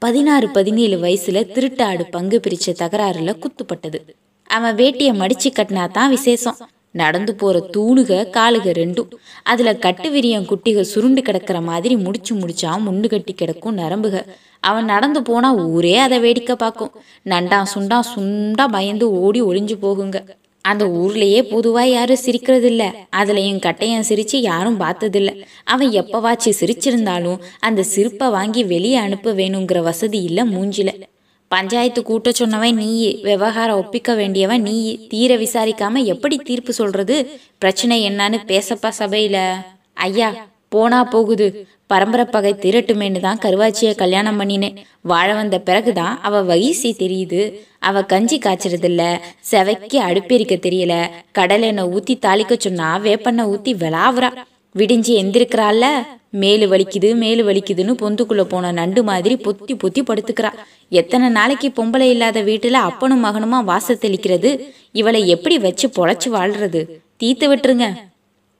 பதினாறு 0.01 0.49
பதினேழு 0.49 0.97
வயசுல 0.97 1.43
திருட்டாடு 1.55 2.03
பங்கு 2.11 2.39
பிரிச்ச 2.47 2.73
தகராறுல 2.81 3.35
குத்துப்பட்டது. 3.43 3.99
அவன் 4.49 4.75
வேட்டியை 4.75 5.13
மடிச்சு 5.21 5.49
கட்டினா 5.49 5.91
தான் 5.91 6.09
விசேஷம். 6.09 6.57
நடந்து 6.91 7.35
போற 7.35 7.69
தூணுக 7.77 8.29
காலுக 8.29 8.67
ரெண்டும். 8.81 9.09
அதுல 9.43 9.75
கட்டு 9.75 10.09
விரியம் 10.09 10.49
குட்டிக 10.51 10.81
சுருண்டு 10.81 11.21
கிடக்கிற 11.21 11.61
மாதிரி 11.61 11.95
முடிச்சு 11.95 12.35
முடிச்சா 12.35 12.73
முண்டு 12.87 13.09
கட்டி 13.09 13.33
கிடக்கும் 13.33 13.77
நரம்புக. 13.77 14.25
அவன் 14.59 14.85
நடந்து 14.85 15.21
போனா 15.21 15.55
ஊரே 15.55 15.97
அதை 15.97 16.19
வேடிக்கை 16.19 16.55
பார்க்கும். 16.55 16.91
நண்டா 17.25 17.61
சுண்டா 17.75 17.99
சுண்டா 18.15 18.67
பயந்து 18.67 19.07
ஓடி 19.21 19.41
ஒளிஞ்சு 19.41 19.77
போகுங்க. 19.81 20.19
அந்த 20.65 20.85
ஊர்லயே 20.85 21.39
பொதுவா 21.51 21.83
யாரும் 21.83 22.23
சிரிக்கிறது 22.25 22.67
இல்ல 22.67 22.83
அதுலயும் 23.15 23.63
கட்டையன் 23.65 24.07
சிரிச்சு 24.09 24.35
யாரும் 24.35 24.79
பார்த்ததில்ல. 24.79 25.31
அவன் 25.63 25.89
எப்பவாச்சு 25.89 26.51
சிரிச்சிருந்தாலும் 26.59 27.41
அந்த 27.59 27.83
சிரிப்பை 27.83 28.29
வாங்கி 28.29 28.63
வெளியே 28.63 28.95
அனுப்ப 28.95 29.33
வேணுங்கிற 29.33 29.81
வசதி 29.81 30.21
இல்ல 30.21 30.45
மூஞ்சில. 30.45 30.89
பஞ்சாயத்து 31.51 32.03
கூட்ட 32.03 32.31
சொன்னவன் 32.39 32.73
நீயே 32.73 33.11
விவகாரம் 33.23 33.77
ஒப்பிக்க 33.77 34.15
வேண்டியவன் 34.15 34.61
நீயே 34.61 34.93
தீர 35.07 35.37
விசாரிக்காம 35.37 36.03
எப்படி 36.03 36.37
தீர்ப்பு 36.37 36.73
சொல்றது? 36.73 37.17
பிரச்சனை 37.57 37.97
என்னன்னு 38.09 38.39
பேசப்பா 38.47 38.91
சபையில. 38.99 39.37
ஐயா 39.93 40.29
போனா 40.69 41.03
போகுது. 41.03 41.47
பரம்பரை 41.87 42.25
பகை 42.25 42.53
திரட்டுமேன்னு 42.53 43.19
தான் 43.19 43.41
கருவாச்சியை 43.43 43.95
கல்யாணம் 43.95 44.39
பண்ணினேன். 44.39 44.77
வாழ 45.01 45.33
வந்த 45.33 45.59
பிறகுதான் 45.59 46.21
அவ 46.21 46.41
வயசி 46.43 46.89
தெரியுது. 47.01 47.41
அவ 47.79 48.03
கஞ்சி 48.03 48.37
காய்ச்சறதில்ல 48.37 49.01
செவைக்கு 49.51 49.97
அடுப்பெரிக்க 50.09 50.55
தெரியல. 50.67 50.93
கடலை 51.31 51.67
எண்ணெய் 51.67 51.85
ஊத்தி 51.85 52.15
தாளிக்க 52.25 52.55
சொன்னா 52.57 52.97
வேப்பெண்ணெய் 52.97 53.45
ஊத்தி 53.45 53.73
விளாவுறா. 53.83 54.29
விடிஞ்சு 54.75 55.11
எந்திருக்கிறாள்ல 55.21 55.85
மேலு 56.33 56.65
வலிக்குது 56.71 57.09
மேலு 57.15 57.43
வலிக்குதுன்னு 57.49 57.93
பொந்துக்குள்ள 58.01 58.43
போன 58.43 58.71
நண்டு 58.71 59.03
மாதிரி 59.03 59.35
பொத்தி 59.35 59.73
பொத்தி 59.83 60.01
படுத்துக்கிறா. 60.07 60.51
எத்தனை 60.89 61.29
நாளைக்கு 61.29 61.67
பொம்பளை 61.77 62.07
இல்லாத 62.15 62.41
வீட்டுல 62.41 62.81
அப்பனும் 62.89 63.23
மகனுமா 63.25 63.63
வாச 63.63 63.93
தெளிக்கிறது? 63.93 64.49
இவளை 64.91 65.27
எப்படி 65.27 65.57
வச்சு 65.57 65.87
பொழைச்சு 65.87 66.29
வாழ்றது? 66.37 66.81
தீத்து 67.23 67.45
விட்டுருங்க. 67.51 67.87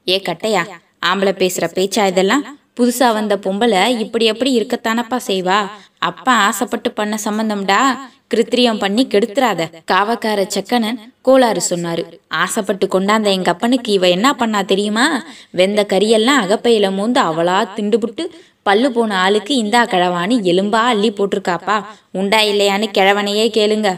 ஏ 0.07 0.21
கட்டையா 0.29 0.63
ஆம்பளை 1.05 1.33
பேசுற 1.41 1.65
பேச்சா 1.73 2.05
இதெல்லாம்? 2.07 2.45
புதுசா 2.77 3.13
வந்த 3.13 3.35
பொம்பளை 3.35 3.87
இப்படி 3.97 4.25
எப்படி 4.25 4.59
இருக்கத்தானப்பா 4.59 5.19
செய்வா? 5.27 5.69
அப்பா 5.97 6.33
ஆசைப்பட்டு 6.33 6.91
பண்ண 6.91 7.17
சம்பந்தம்டா? 7.25 7.97
கிருத்திரியம் 8.33 8.79
பண்ணி 8.79 9.07
கெடுத்துறாத. 9.07 9.61
காவக்கார 9.91 10.47
செக்கனன் 10.55 10.99
கோளாறு 11.21 11.61
சொன்னாரு. 11.69 12.03
ஆசைப்பட்டு 12.27 12.87
கொண்டாந்த 12.87 13.23
எங்க 13.23 13.51
அப்பனுக்கு 13.51 13.91
இவ 13.91 14.09
என்ன 14.09 14.33
பண்ணா 14.33 14.61
தெரியுமா? 14.61 15.23
வெந்த 15.51 15.85
கரியெல்லாம் 15.93 16.41
அகப்பையில 16.43 16.89
மூந்து 16.97 17.21
அவளா 17.29 17.57
திண்டுபுட்டு 17.75 18.25
பல்லு 18.63 18.91
போன 18.91 19.17
ஆளுக்கு 19.17 19.55
இந்தா 19.55 19.85
கிழவான்னு 19.85 20.35
எலும்பா 20.41 20.81
அள்ளி 20.91 21.11
போட்டிருக்காப்பா. 21.11 21.85
உண்டா 22.11 22.41
இல்லையான்னு 22.41 22.87
கிழவனையே 22.97 23.47
கேளுங்க. 23.57 23.89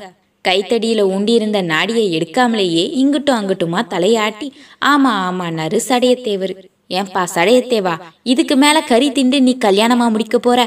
கைத்தடியில 0.47 1.01
உண்டியிருந்த 1.01 1.61
நாடியை 1.61 2.17
எடுக்காமலேயே 2.17 2.83
இங்கிட்டும் 3.01 3.39
அங்கிட்டுமா 3.39 3.79
தலையாட்டி 3.89 4.51
ஆமா 4.85 5.11
ஆமான்னாரு 5.27 5.79
சடையத்தேவர். 5.89 6.55
ஏன்பா 6.89 7.23
சடையத்தேவா 7.35 7.93
இதுக்கு 8.23 8.55
மேல 8.55 8.77
கறி 8.81 9.11
திண்டு 9.11 9.41
நீ 9.41 9.57
கல்யாணமா 9.65 10.05
முடிக்க 10.09 10.37
போற? 10.39 10.59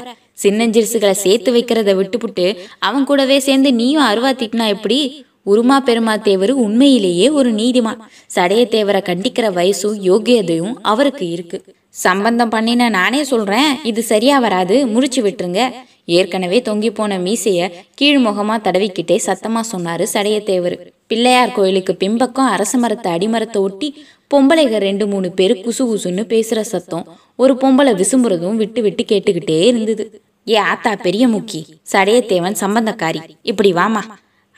சின்னஞ்சிறுசுகளை 0.43 1.15
சேர்த்து 1.23 1.49
வைக்கிறத 1.53 1.91
விட்டுப்புட்டு 1.95 2.45
அவன் 2.79 3.03
கூடவே 3.03 3.39
சேர்ந்து 3.39 3.73
நீயும் 3.73 4.03
அருவா 4.03 4.31
திட்டினா 4.33 4.67
எப்படி? 4.67 4.99
உருமா 5.45 5.77
பெருமா 5.85 6.21
தேவர் 6.21 6.51
உண்மையிலேயே 6.63 7.29
ஒரு 7.29 7.53
நீதிமான். 7.53 8.01
சடையத்தேவரை 8.35 9.01
கண்டிக்கிற 9.09 9.45
வயசும் 9.51 9.97
யோகியதையும் 10.09 10.75
அவருக்கு 10.81 11.29
இருக்கு. 11.29 11.59
சம்பந்தம் 11.89 12.49
பண்ணின 12.49 12.89
நானே 12.89 13.23
சொல்றேன் 13.23 13.71
இது 13.83 14.03
சரியா 14.03 14.39
வராது 14.39 14.75
முறிச்சு 14.87 15.21
விட்டுருங்க. 15.21 15.61
ஏற்கனவே 16.05 16.59
தொங்கி 16.59 16.89
போன 16.89 17.17
மீசைய 17.19 17.71
கீழ்முகமா 18.01 18.55
தடவிக்கிட்டே 18.57 19.17
சத்தமா 19.25 19.61
சொன்னாரு 19.71 20.05
சடையத்தேவர் 20.13 20.75
பிள்ளையார் 21.07 21.51
கோயிலுக்கு 21.51 21.95
பின்பக்கம் 21.95 22.45
அரச 22.45 22.77
மரத்தை 22.77 23.09
அடிமரத்தை 23.11 23.61
ஒட்டி 23.61 23.89
பொம்பளைங்க 24.31 24.77
ரெண்டு 24.77 25.07
மூணு 25.07 25.31
பேர் 25.31 25.57
குசு 25.57 25.81
குசுன்னு 25.81 26.23
பேசுற 26.33 26.61
சத்தம். 26.61 27.17
ஒரு 27.35 27.53
பொம்பளை 27.53 28.03
விசும்புறதும் 28.03 28.55
விட்டு 28.55 28.81
விட்டு 28.81 29.03
கேட்டுக்கிட்டே 29.03 29.59
இருந்தது. 29.61 30.21
ஏ 30.49 30.55
ஆத்தா 30.55 30.95
பெரிய 30.95 31.27
முக்கி. 31.27 31.63
சடையத்தேவன் 31.91 32.55
சம்பந்தக்காரி. 32.59 33.21
இப்படி 33.41 33.73
வாமா. 33.73 34.01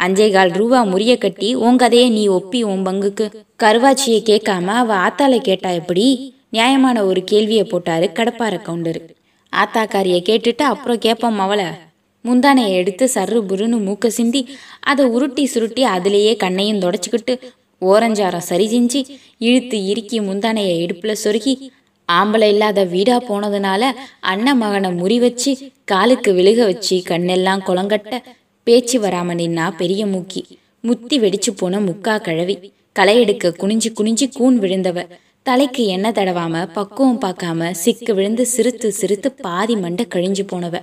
அஞ்சே 0.04 0.32
கால் 0.32 0.50
ரூபா 0.50 0.86
முறிய 0.86 1.18
கட்டி 1.18 1.56
உன் 1.56 1.76
கதையை 1.76 2.10
நீ 2.10 2.28
ஒப்பி 2.28 2.62
உன் 2.62 2.86
பங்குக்கு. 2.86 3.34
கருவாச்சியை 3.64 4.22
கேட்காம 4.24 4.66
அவ 4.66 4.96
ஆத்தால 4.96 5.38
கேட்டா 5.38 5.70
எப்படி? 5.70 6.34
நியாயமான 6.50 7.06
ஒரு 7.06 7.24
கேள்வியை 7.24 7.64
போட்டாரு 7.64 8.12
கடப்பார 8.12 8.62
கவுண்டரு. 8.66 9.02
ஆத்தாக்காரிய 9.56 10.22
கேட்டுட்டு 10.30 10.58
அப்புறம் 10.58 10.98
கேட்போம் 10.98 11.40
அவளை. 11.40 11.66
முந்தானையை 12.26 12.70
எடுத்து 12.70 13.10
சர்ரு 13.14 13.42
புருன்னு 13.48 13.78
மூக்க 13.88 14.08
சிந்தி 14.08 14.50
அதை 14.80 15.06
உருட்டி 15.06 15.46
சுருட்டி 15.46 15.84
அதுலேயே 15.86 16.36
கண்ணையும் 16.36 16.80
தொடச்சிக்கிட்டு 16.80 17.40
ஓரஞ்சாரம் 17.91 18.48
சரி 18.50 18.65
செஞ்சு 18.74 19.02
இழுத்து 19.38 19.78
இறுக்கி 19.86 20.19
முந்தானையை 20.19 20.76
இடுப்புல 20.84 21.13
சொருகி 21.24 21.54
ஆம்பளை 22.10 22.48
இல்லாத 22.54 22.84
வீடா 22.84 23.17
போனதுனால 23.19 23.84
அண்ணன் 24.32 24.58
மகனை 24.58 24.89
முறி 24.91 25.17
வச்சு 25.19 25.52
காலுக்கு 25.86 26.32
விழுக 26.34 26.60
வச்சு 26.63 26.96
கண்ணெல்லாம் 27.10 27.65
குளங்கட்ட 27.67 28.22
பேச்சு 28.67 28.98
வராம 29.00 29.36
நின்னா 29.39 29.65
பெரிய 29.78 30.06
மூக்கி. 30.06 30.41
முத்தி 30.80 31.15
வெடிச்சு 31.19 31.52
போன 31.58 31.80
முக்கா 31.80 32.13
கழவி. 32.22 32.56
களை 32.91 33.15
எடுக்க 33.19 33.50
குனிஞ்சு 33.62 33.89
குனிஞ்சு 34.00 34.26
கூன் 34.34 34.58
விழுந்தவ. 34.60 34.98
தலைக்கு 35.48 35.84
எண்ணெய் 35.86 36.15
தடவாம 36.15 36.65
பக்குவம் 36.74 37.22
பார்க்காம 37.22 37.72
சிக்கு 37.84 38.12
விழுந்து 38.13 38.46
சிரித்து 38.46 38.91
சிரித்து 38.91 39.32
பாதி 39.46 39.76
மண்டை 39.76 40.06
கழிஞ்சு 40.15 40.43
போனவ. 40.52 40.76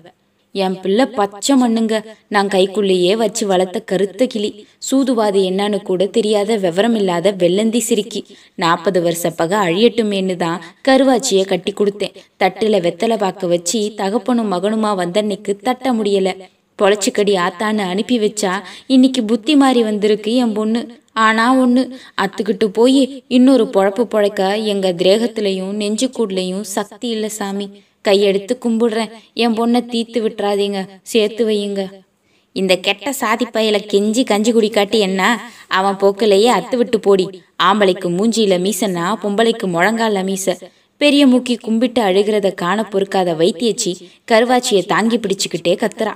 என் 0.53 0.81
பிள்ளை 0.81 1.07
பச்சை 1.07 1.57
மண்ணுங்க. 1.63 2.05
நான் 2.29 2.49
கைக்குள்ளேயே 2.49 3.17
வச்சு 3.17 3.47
வளர்த்த 3.47 3.81
கருத்த 3.81 4.27
கிளி. 4.27 4.67
சூதுவாது 4.91 5.41
என்னன்னு 5.51 5.83
கூட 5.83 6.07
தெரியாத 6.07 6.57
விவரம் 6.57 6.95
இல்லாத 6.95 7.33
வெள்ளந்தி 7.33 7.79
சிரிக்கி. 7.79 8.27
நாற்பது 8.55 9.03
வருஷ 9.03 9.33
பக 9.39 9.53
அழியட்டுமேன்னு 9.67 10.37
தான் 10.37 10.63
கருவாச்சியை 10.89 11.45
கட்டி 11.45 11.73
கொடுத்தேன். 11.73 12.17
தட்டுல 12.43 12.81
வெத்தலை 12.87 13.19
பாக்க 13.19 13.47
வச்சு 13.47 13.93
தகப்பனும் 13.97 14.53
மகனுமா 14.53 14.93
வந்தன்னைக்கு 15.03 15.57
தட்ட 15.63 15.93
முடியல. 15.93 16.33
பொழைச்சிக்கடி 16.79 17.33
ஆத்தான்னு 17.47 17.85
அனுப்பி 17.93 18.19
வச்சா 18.19 18.53
இன்னைக்கு 18.87 19.25
புத்தி 19.25 19.57
மாறி 19.57 19.83
வந்திருக்கு 19.83 20.35
என் 20.35 20.53
பொண்ணு. 20.53 20.99
ஆனா 21.13 21.45
ஒண்ணு 21.55 21.83
அத்துக்கிட்டு 22.23 22.65
போய் 22.65 23.25
இன்னொரு 23.29 23.65
பொழப்பு 23.65 24.05
பொழைக்க 24.15 24.65
எங்க 24.65 24.93
திரேகத்திலையும் 24.93 25.75
நெஞ்சுக்கூட்லையும் 25.83 26.61
சக்தி 26.61 27.09
இல்ல 27.09 27.29
சாமி. 27.29 27.67
கையெடுத்து 28.09 28.59
கும்பிடுறேன். 28.61 29.11
என் 29.35 29.53
பொண்ணை 29.53 29.79
தீத்து 29.79 30.21
விட்டுறாதீங்க. 30.21 30.89
சேர்த்து 31.03 31.49
வையுங்க. 31.49 31.87
இந்த 32.53 32.77
கெட்ட 32.77 33.13
சாதி 33.13 33.47
பயல 33.53 33.77
கெஞ்சி 33.93 34.25
கஞ்சி 34.25 34.53
குடிக்காட்டி 34.53 34.99
என்ன? 34.99 35.51
அவன் 35.69 35.97
போக்கிலேயே 35.97 36.53
அத்து 36.53 36.77
விட்டு 36.77 37.01
போடி. 37.01 37.43
ஆம்பளைக்கு 37.63 38.09
மூஞ்சியில 38.09 38.59
மீசன்னா 38.59 39.15
பொம்பளைக்கு 39.23 39.67
முழங்கால 39.67 40.23
மீச. 40.23 40.57
பெரிய 40.97 41.27
மூக்கி 41.27 41.57
கும்பிட்டு 41.59 42.03
அழுகிறத 42.03 42.55
காண 42.55 42.83
பொறுக்காத 42.83 43.35
வைத்தியச்சி 43.35 43.95
கருவாச்சியை 44.31 44.87
தாங்கி 44.87 45.19
பிடிச்சுக்கிட்டே 45.19 45.69
கத்துறா. 45.69 46.15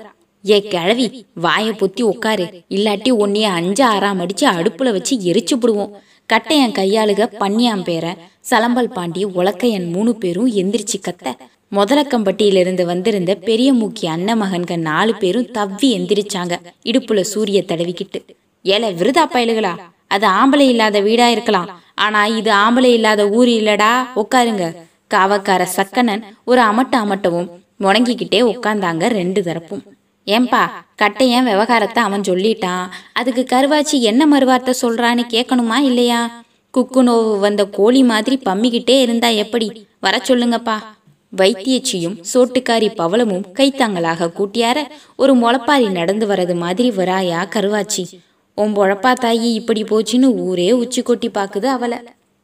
ஏ 0.48 0.62
கிழவி 0.62 1.24
வாயை 1.34 1.72
பொத்தி 1.72 2.02
உட்காரு. 2.02 2.44
இல்லாட்டி 2.68 3.12
உன்னைய 3.12 3.42
அஞ்சு 3.42 3.84
ஆறாம் 3.84 4.20
அடிச்சு 4.20 4.40
அடுப்புல 4.40 4.92
வச்சு 4.92 5.16
எரிச்சு 5.16 5.54
விடுவோம் 5.54 5.96
கட்டையன் 6.32 6.72
கையாளுக 6.72 7.30
பன்னியாம் 7.40 7.84
பேர. 7.84 8.16
சலம்பல் 8.50 8.92
பாண்டி 8.92 9.24
உலக்கையன் 9.24 9.88
மூணு 9.90 10.14
பேரும் 10.14 10.52
எந்திரிச்சு 10.52 10.98
கத்த. 11.00 11.34
முதலக்கம்பட்டியிலிருந்து 11.76 12.84
வந்திருந்த 12.84 13.32
பெரிய 13.34 13.72
மூக்கி 13.72 14.06
அண்ணன் 14.06 14.40
மகன்க 14.42 14.76
நாலு 14.88 15.12
பேரும் 15.14 15.50
தவ்வி 15.58 15.88
எந்திரிச்சாங்க. 15.98 16.54
இடுப்புல 16.84 17.20
சூரிய 17.32 17.60
தடவிக்கிட்டு. 17.70 18.20
ஏல 18.64 18.90
விருதா 19.00 19.24
பயலுகளா? 19.34 19.72
அது 20.06 20.26
ஆம்பளை 20.40 20.66
இல்லாத 20.72 21.00
வீடா 21.00 21.28
இருக்கலாம். 21.28 21.68
ஆனா 21.94 22.26
இது 22.26 22.50
ஆம்பளை 22.52 22.90
இல்லாத 22.98 23.22
ஊர் 23.28 23.48
இல்லடா. 23.48 23.92
உட்காருங்க 24.22 24.64
காவக்கார 25.14 25.62
சக்கனன் 25.76 26.22
ஒரு 26.44 26.60
அமட்ட 26.60 26.94
அமட்டவும் 27.04 27.50
முடங்கிக்கிட்டே 27.82 28.40
உட்காந்தாங்க 28.52 29.06
ரெண்டு 29.18 29.40
தரப்பும். 29.42 29.82
ஏன்பா 30.26 30.62
கட்டையன் 31.02 31.48
விவகாரத்தை 31.50 32.02
அவன் 32.02 32.26
சொல்லிட்டான்? 32.28 32.84
அதுக்கு 33.12 33.42
கருவாச்சி 33.52 33.96
என்ன 34.10 34.22
மறுவார்த்தை 34.32 34.74
சொல்றான்னு 34.82 35.24
கேட்கணுமா 35.34 35.78
இல்லையா? 35.90 36.20
குக்கு 36.74 37.00
நோவு 37.08 37.32
வந்த 37.38 37.62
கோழி 37.78 38.02
மாதிரி 38.02 38.36
பம்மிக்கிட்டே 38.44 38.96
இருந்தா 39.00 39.28
எப்படி? 39.28 39.68
வர 40.00 40.20
சொல்லுங்கப்பா. 40.28 40.76
வைத்தியச்சியும் 41.36 42.16
சோட்டுக்காரி 42.34 42.94
பவளமும் 42.94 43.46
கைத்தாங்களாக 43.58 44.30
கூட்டியார 44.38 44.78
ஒரு 45.16 45.34
முளப்பாரி 45.34 45.90
நடந்து 45.90 46.26
வரது 46.26 46.54
மாதிரி 46.54 46.90
வராயா 46.90 47.40
கருவாச்சி. 47.54 48.04
உன் 48.54 48.76
பொழப்பா 48.76 49.12
தாயி 49.22 49.50
இப்படி 49.52 49.82
போச்சுன்னு 49.82 50.28
ஊரே 50.38 50.72
உச்சி 50.72 51.02
கொட்டி 51.02 51.28
பாக்குது 51.28 51.64
அவளை. 51.64 51.98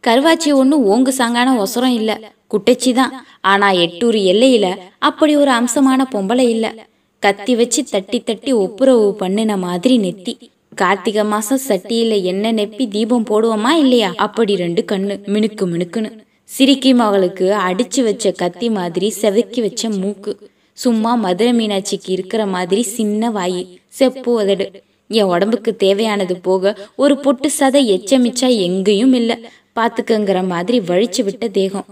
கருவாச்சி 0.05 0.53
ஒன்றும் 0.53 0.87
ஓங்கு 0.87 1.13
சாங்கான 1.19 1.49
ஒசரம் 1.65 1.97
இல்ல 2.01 2.33
குட்டச்சி 2.51 2.93
தான். 2.93 3.27
ஆனா 3.41 3.71
எட்டூர் 3.71 4.15
எல்லையில 4.15 4.77
அப்படி 4.99 5.37
ஒரு 5.37 5.51
அம்சமான 5.51 6.07
பொம்பளை 6.13 6.47
இல்ல. 6.49 6.87
கத்தி 7.19 7.55
வச்சு 7.57 7.85
தட்டி 7.85 8.21
தட்டி 8.21 8.53
ஒப்புரவு 8.53 9.15
பண்ணின 9.15 9.57
மாதிரி 9.57 9.99
நெத்தி. 9.99 10.35
கார்த்திகை 10.75 11.25
மாசம் 11.25 11.61
சட்டியில 11.69 12.23
எண்ணெய் 12.23 12.53
நெப்பி 12.53 12.89
தீபம் 12.89 13.27
போடுவோமா 13.31 13.71
இல்லையா? 13.71 14.13
அப்படி 14.17 14.57
ரெண்டு 14.57 14.85
கண்ணு 14.93 15.15
மினுக்கு 15.27 15.65
மினுக்குன்னு. 15.73 16.11
சிரிக்கி 16.51 16.95
மகளுக்கு 16.95 17.47
அடிச்சு 17.69 18.03
வச்ச 18.03 18.31
கத்தி 18.31 18.71
மாதிரி 18.71 19.09
செதுக்கி 19.11 19.61
வச்ச 19.61 19.89
மூக்கு. 19.89 20.33
சும்மா 20.73 21.15
மதுரை 21.15 21.53
மீனாட்சிக்கு 21.53 22.11
இருக்கிற 22.17 22.47
மாதிரி 22.47 22.83
சின்ன 22.83 23.31
வாய். 23.31 23.61
செப்பு 23.89 24.33
உதடு 24.33 24.67
என் 25.09 25.31
உடம்புக்கு 25.35 25.77
தேவையானது 25.77 26.37
போக 26.37 26.73
ஒரு 26.97 27.19
பொட்டு 27.19 27.49
சதை 27.59 27.83
எச்சமிச்சா 27.95 28.49
எங்கேயும் 28.59 29.13
இல்ல. 29.13 29.39
பாத்துக்கங்கிற 29.77 30.47
மாதிரி 30.47 30.79
வழிச்சு 30.81 31.25
விட்ட 31.25 31.49
தேகம். 31.49 31.87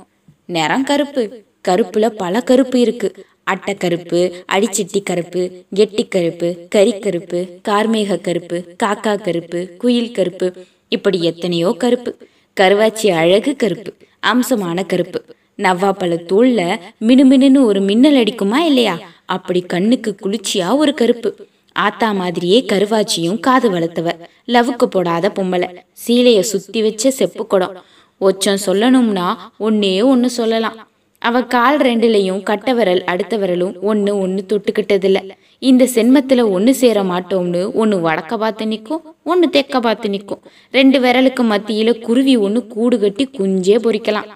நிறம் 0.46 0.84
கருப்பு. 0.84 1.24
கருப்புல 1.68 2.08
பல 2.08 2.40
கருப்பு 2.40 2.80
இருக்கு. 2.80 3.08
அட்டக்கருப்பு 3.50 4.20
அடிச்சிட்டி 4.52 5.02
கருப்பு 5.02 5.42
கெட்டி 5.74 6.04
கருப்பு 6.04 6.48
கறிக்கருப்பு 6.74 7.38
கார்மேக 7.68 8.20
கருப்பு 8.20 8.58
காக்கா 8.82 9.14
கருப்பு 9.20 9.60
குயில் 9.78 10.12
கருப்பு. 10.12 10.48
இப்படி 10.88 11.22
எத்தனையோ 11.22 11.74
கருப்பு. 11.78 12.12
கருவாச்சி 12.56 13.08
அழகு 13.12 13.56
கருப்பு 13.56 13.94
அம்சமான 14.26 14.86
கருப்பு. 14.86 15.24
நவ்வாப்பழ 15.56 16.16
தூள்ல 16.30 16.80
மினுமினுன்னு 17.00 17.62
ஒரு 17.62 17.80
மின்னல் 17.80 18.14
அடிக்குமா 18.14 18.56
இல்லையா? 18.56 18.98
அப்படி 19.26 19.60
கண்ணுக்கு 19.60 20.14
குளிர்ச்சியா 20.22 20.76
ஒரு 20.76 20.94
கருப்பு. 20.94 21.30
ஆத்தா 21.72 22.12
மாதிரியே 22.12 22.64
கருவாச்சியும் 22.72 23.40
காது 23.40 23.72
வளர்த்தவ. 23.72 24.08
லவுக்கு 24.46 24.84
போடாத 24.84 25.32
பொம்பளை. 25.34 25.68
சீலைய 26.06 26.40
சுத்தி 26.40 26.82
வச்ச 26.82 27.10
செப்பு 27.10 27.46
குடம். 27.46 27.82
ஒச்சம் 28.20 28.58
சொல்லணும்னா 28.66 29.36
ஒன்னே 29.60 30.04
ஒன்னு 30.04 30.30
சொல்லலாம். 30.30 30.88
அவ 31.18 31.42
கால் 31.44 31.78
ரெண்டுலையும் 31.78 32.42
கட்ட 32.42 32.74
விரல் 32.74 33.04
அடுத்த 33.04 33.36
விரலும் 33.36 33.80
ஒன்னு 33.80 34.18
ஒன்னு 34.18 34.46
தொட்டுக்கிட்டதில்ல. 34.48 35.30
இந்த 35.58 35.84
சென்மத்துல 35.84 36.50
ஒன்னு 36.50 36.74
சேர 36.74 37.02
மாட்டோம்னு 37.02 37.72
ஒன்னு 37.72 38.08
வடக்க 38.08 38.38
பார்த்து 38.38 38.66
நிற்கும் 38.66 39.16
ஒன்னு 39.24 39.48
தெக்க 39.52 39.80
பார்த்து 39.80 40.08
நிற்கும் 40.08 40.42
ரெண்டு 40.70 41.00
விரலுக்கு 41.00 41.42
மத்தியில 41.42 42.00
குருவி 42.00 42.36
ஒன்னு 42.36 42.66
கூடு 42.66 42.98
கட்டி 42.98 43.30
குஞ்சே 43.38 43.76
பொறிக்கலாம். 43.78 44.28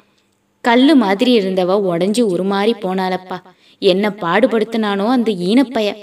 கல்லு 0.60 0.96
மாதிரி 0.96 1.38
இருந்தவ 1.38 1.76
உடஞ்சி 1.90 2.22
உருமாறி 2.22 2.74
போனாலப்பா 2.80 3.38
என்ன 3.78 4.08
பாடுபடுத்தினானோ 4.08 5.06
அந்த 5.06 5.32
ஈனப்பைய. 5.32 5.96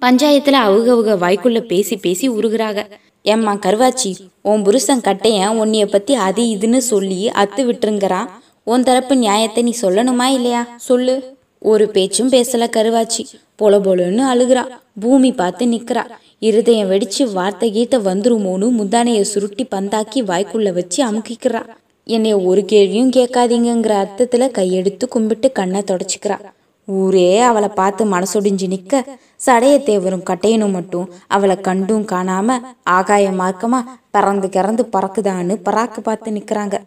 பஞ்சாயத்துல 0.00 0.56
அவுகவுக 0.66 1.18
வாய்க்குள்ள 1.18 1.60
பேசி 1.60 1.96
பேசி 1.96 2.30
உருகுறாங்க 2.30 2.90
ஏம்மா 3.22 3.54
கருவாச்சி 3.54 4.16
உன் 4.42 4.62
புருஷன் 4.62 5.00
கட்டையன் 5.00 5.58
உன்னைய 5.62 5.86
பத்தி 5.86 6.14
அது 6.14 6.42
இதுன்னு 6.42 6.76
சொல்லி 6.76 7.28
அத்து 7.28 7.62
விட்டுருங்கிறான். 7.62 8.28
உன் 8.64 8.82
தரப்பு 8.82 9.16
நியாயத்தை 9.16 9.62
நீ 9.62 9.74
சொல்லணுமா 9.82 10.24
இல்லையா? 10.24 10.68
சொல்லு. 10.76 11.33
ஒரு 11.70 11.88
பேச்சும் 11.88 12.28
பேசல 12.28 12.64
கருவாச்சி. 12.76 13.22
பொல 13.58 13.76
பொலன்னு 13.84 14.22
அழுகுறா. 14.32 14.64
பூமி 15.00 15.32
பார்த்து 15.32 15.66
நிக்கிறா. 15.66 16.02
இருதயம் 16.38 16.90
வெடிச்சு 16.90 17.32
வார்த்தை 17.32 17.68
கீட்ட 17.76 17.90
வந்துருமோன்னு 17.90 18.66
முந்தானைய 18.78 19.20
சுருட்டி 19.20 19.66
பந்தாக்கி 19.70 20.20
வாய்க்குள்ள 20.30 20.72
வச்சு 20.72 21.00
அமுக்கிக்கிறா. 21.06 21.62
என்னைய 22.04 22.40
ஒரு 22.40 22.64
கேள்வியும் 22.64 23.10
கேட்காதீங்கங்கிற 23.10 23.94
அர்த்தத்துல 24.02 24.48
கையெடுத்து 24.58 25.08
கும்பிட்டு 25.08 25.52
கண்ணை 25.52 25.80
தொடச்சிக்கிறா. 25.80 26.38
ஊரே 26.84 27.40
அவளை 27.40 27.68
பார்த்து 27.68 28.04
மனசொடிஞ்சு 28.04 28.66
நிக்க. 28.74 29.02
சடையத்தேவரும் 29.46 30.26
கட்டையனும் 30.30 30.72
மட்டும் 30.72 31.06
அவளை 31.26 31.56
கண்டும் 31.60 32.06
காணாம 32.06 32.58
ஆகாய 32.82 33.30
மார்க்கமா 33.30 33.80
பறந்து 34.10 34.48
கிறந்து 34.48 34.84
பறக்குதான்னு 34.92 35.56
பராக்கு 35.64 36.00
பார்த்து 36.00 36.30
நிக்கிறாங்க. 36.30 36.78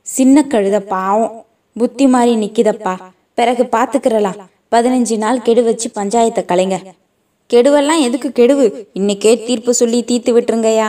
சின்ன 0.00 0.44
கழுத 0.48 0.80
பாவம். 0.80 1.44
புத்தி 1.76 2.06
மாறி 2.06 2.36
நிக்கிதப்பா. 2.36 2.96
பிறகு 3.38 3.64
பாத்துக்கிறலாம் 3.74 4.38
பதினஞ்சு 4.74 5.16
நாள் 5.16 5.44
கெடு 5.46 5.62
வச்சு 5.66 5.88
பஞ்சாயத்தை 5.98 6.42
கலைங்க. 6.50 6.76
கெடுவெல்லாம் 7.50 8.00
எதுக்கு 8.06 8.28
கெடுவு? 8.38 8.66
இன்னைக்கே 9.00 9.32
தீர்ப்பு 9.46 9.72
சொல்லி 9.80 9.98
தீர்த்து 10.02 10.30
விட்டுருங்கயா 10.40 10.88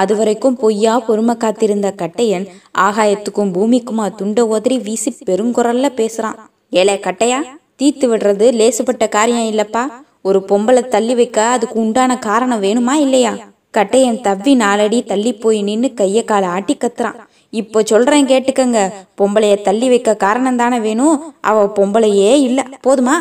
அது 0.00 0.16
வரைக்கும் 0.16 0.56
பொய்யா 0.56 0.94
பொறுமை 1.06 1.34
காத்திருந்த 1.36 1.88
கட்டையன் 2.02 2.46
ஆகாயத்துக்கும் 2.78 3.52
பூமிக்குமா 3.56 4.06
துண்ட 4.18 4.40
உதறி 4.54 4.78
வீசி 4.86 5.10
பெருங்குரல்ல 5.26 5.88
பேசுறான். 6.00 6.38
ஏலே 6.80 6.96
கட்டையா 7.06 7.40
தீர்த்து 7.76 8.06
விடுறது 8.10 8.46
லேசுப்பட்ட 8.60 9.08
காரியம் 9.08 9.48
இல்லப்பா. 9.52 9.84
ஒரு 10.28 10.40
பொம்பளை 10.48 10.82
தள்ளி 10.94 11.14
வைக்க 11.14 11.38
அதுக்கு 11.56 11.76
உண்டான 11.80 12.18
காரணம் 12.28 12.62
வேணுமா 12.62 12.96
இல்லையா? 13.06 13.32
கட்டையன் 13.78 14.20
தவ்வி 14.26 14.54
நாலடி 14.64 15.00
தள்ளி 15.10 15.32
போய் 15.42 15.60
நின்னு 15.62 15.90
கைய 16.00 16.24
காலை 16.24 16.48
ஆட்டி 16.48 16.76
கத்துறான். 16.76 17.18
இப்போ 17.52 17.82
சொல்றேன் 17.82 18.26
கேட்டுக்கங்க. 18.26 18.80
பொம்பளைய 19.18 19.62
தள்ளி 19.62 19.88
வைக்க 19.88 20.16
காரணம் 20.16 20.56
தானே 20.56 20.80
வேணும் 20.80 21.16
அவ 21.40 21.64
பொம்பளையே 21.64 22.34
இல்ல. 22.40 22.66
போதுமா? 22.86 23.16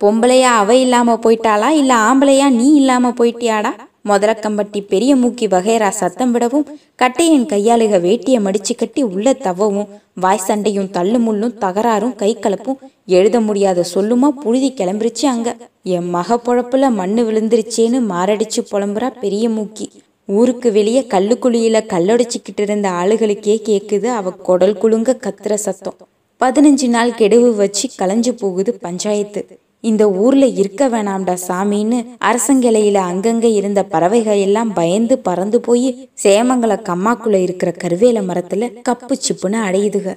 பொம்பளையா 0.00 0.50
அவ 0.54 0.76
இல்லாம 0.76 1.16
போயிட்டாளா? 1.16 1.68
இல்ல 1.68 1.94
ஆம்பளையா 1.94 2.48
நீ 2.50 2.74
இல்லாம 2.74 3.10
போயிட்டியாடா? 3.10 3.72
முதலக்கம்பட்டி 4.08 4.80
பெரிய 4.88 5.16
மூக்கி 5.16 5.46
வகைரா 5.48 5.88
சத்தம் 5.88 6.32
விடவும் 6.32 6.66
கட்டையின் 6.96 7.46
கையாளுக 7.46 7.98
வேட்டிய 7.98 8.40
மடிச்சு 8.40 8.76
கட்டி 8.76 9.02
உள்ள 9.02 9.32
தவவும் 9.32 9.88
வாய் 10.14 10.38
சண்டையும் 10.38 10.90
தள்ளு 10.90 11.18
முள்ளும் 11.18 11.56
தகராறும் 11.60 12.14
கை 12.14 12.36
கலப்பும் 12.36 12.78
எழுத 13.06 13.40
முடியாத 13.40 13.84
சொல்லுமா 13.94 14.28
புழுதி 14.28 14.74
கிளம்பிருச்சு 14.76 15.26
அங்க. 15.26 15.48
என் 15.82 16.10
மக 16.10 16.36
பொழப்புல 16.36 16.90
மண்ணு 16.90 17.22
விழுந்துருச்சேன்னு 17.22 18.00
மாரடிச்சு 18.12 18.62
புலம்புறா 18.72 19.10
பெரிய 19.20 19.48
மூக்கி. 19.48 19.86
ஊருக்கு 20.26 20.72
வெளியே 20.72 21.06
கல்லுக்குழியில 21.10 21.80
கல்லொடைச்சிக்கிட்டு 21.88 22.60
இருந்த 22.60 22.90
ஆளுகளுக்கே 22.90 23.54
கேக்குது 23.68 24.06
அவ 24.06 24.30
குடல் 24.30 24.78
குலுங்க 24.78 25.16
கத்துற 25.20 25.54
சத்தம். 25.54 25.96
பதினஞ்சு 26.40 26.88
நாள் 26.88 27.10
கெடுவு 27.10 27.54
வச்சு 27.54 27.88
கலைஞ்சு 27.98 28.30
போகுது 28.30 28.74
பஞ்சாயத்து. 28.74 29.58
இந்த 29.80 30.10
ஊர்ல 30.10 30.46
இருக்க 30.46 30.88
வேணாம்டா 30.88 31.36
சாமின்னு 31.48 32.06
அரசங்கிளையில 32.24 32.98
அங்கங்க 33.10 33.42
இருந்த 33.42 33.84
பறவைகள் 33.84 34.38
எல்லாம் 34.38 34.72
பயந்து 34.72 35.18
பறந்து 35.18 35.60
போய் 35.60 36.08
சேமங்கல 36.22 36.76
கம்மாக்குள்ள 36.82 37.34
இருக்கிற 37.34 37.72
கருவேல 37.84 38.24
மரத்துல 38.24 38.82
கப்பு 38.88 39.12
சிப்புன்னு 39.12 39.56
அடையுதுக. 39.68 40.16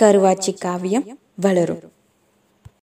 கருவாச்சி 0.00 0.58
காவியம் 0.58 1.18
வளரும். 1.34 1.80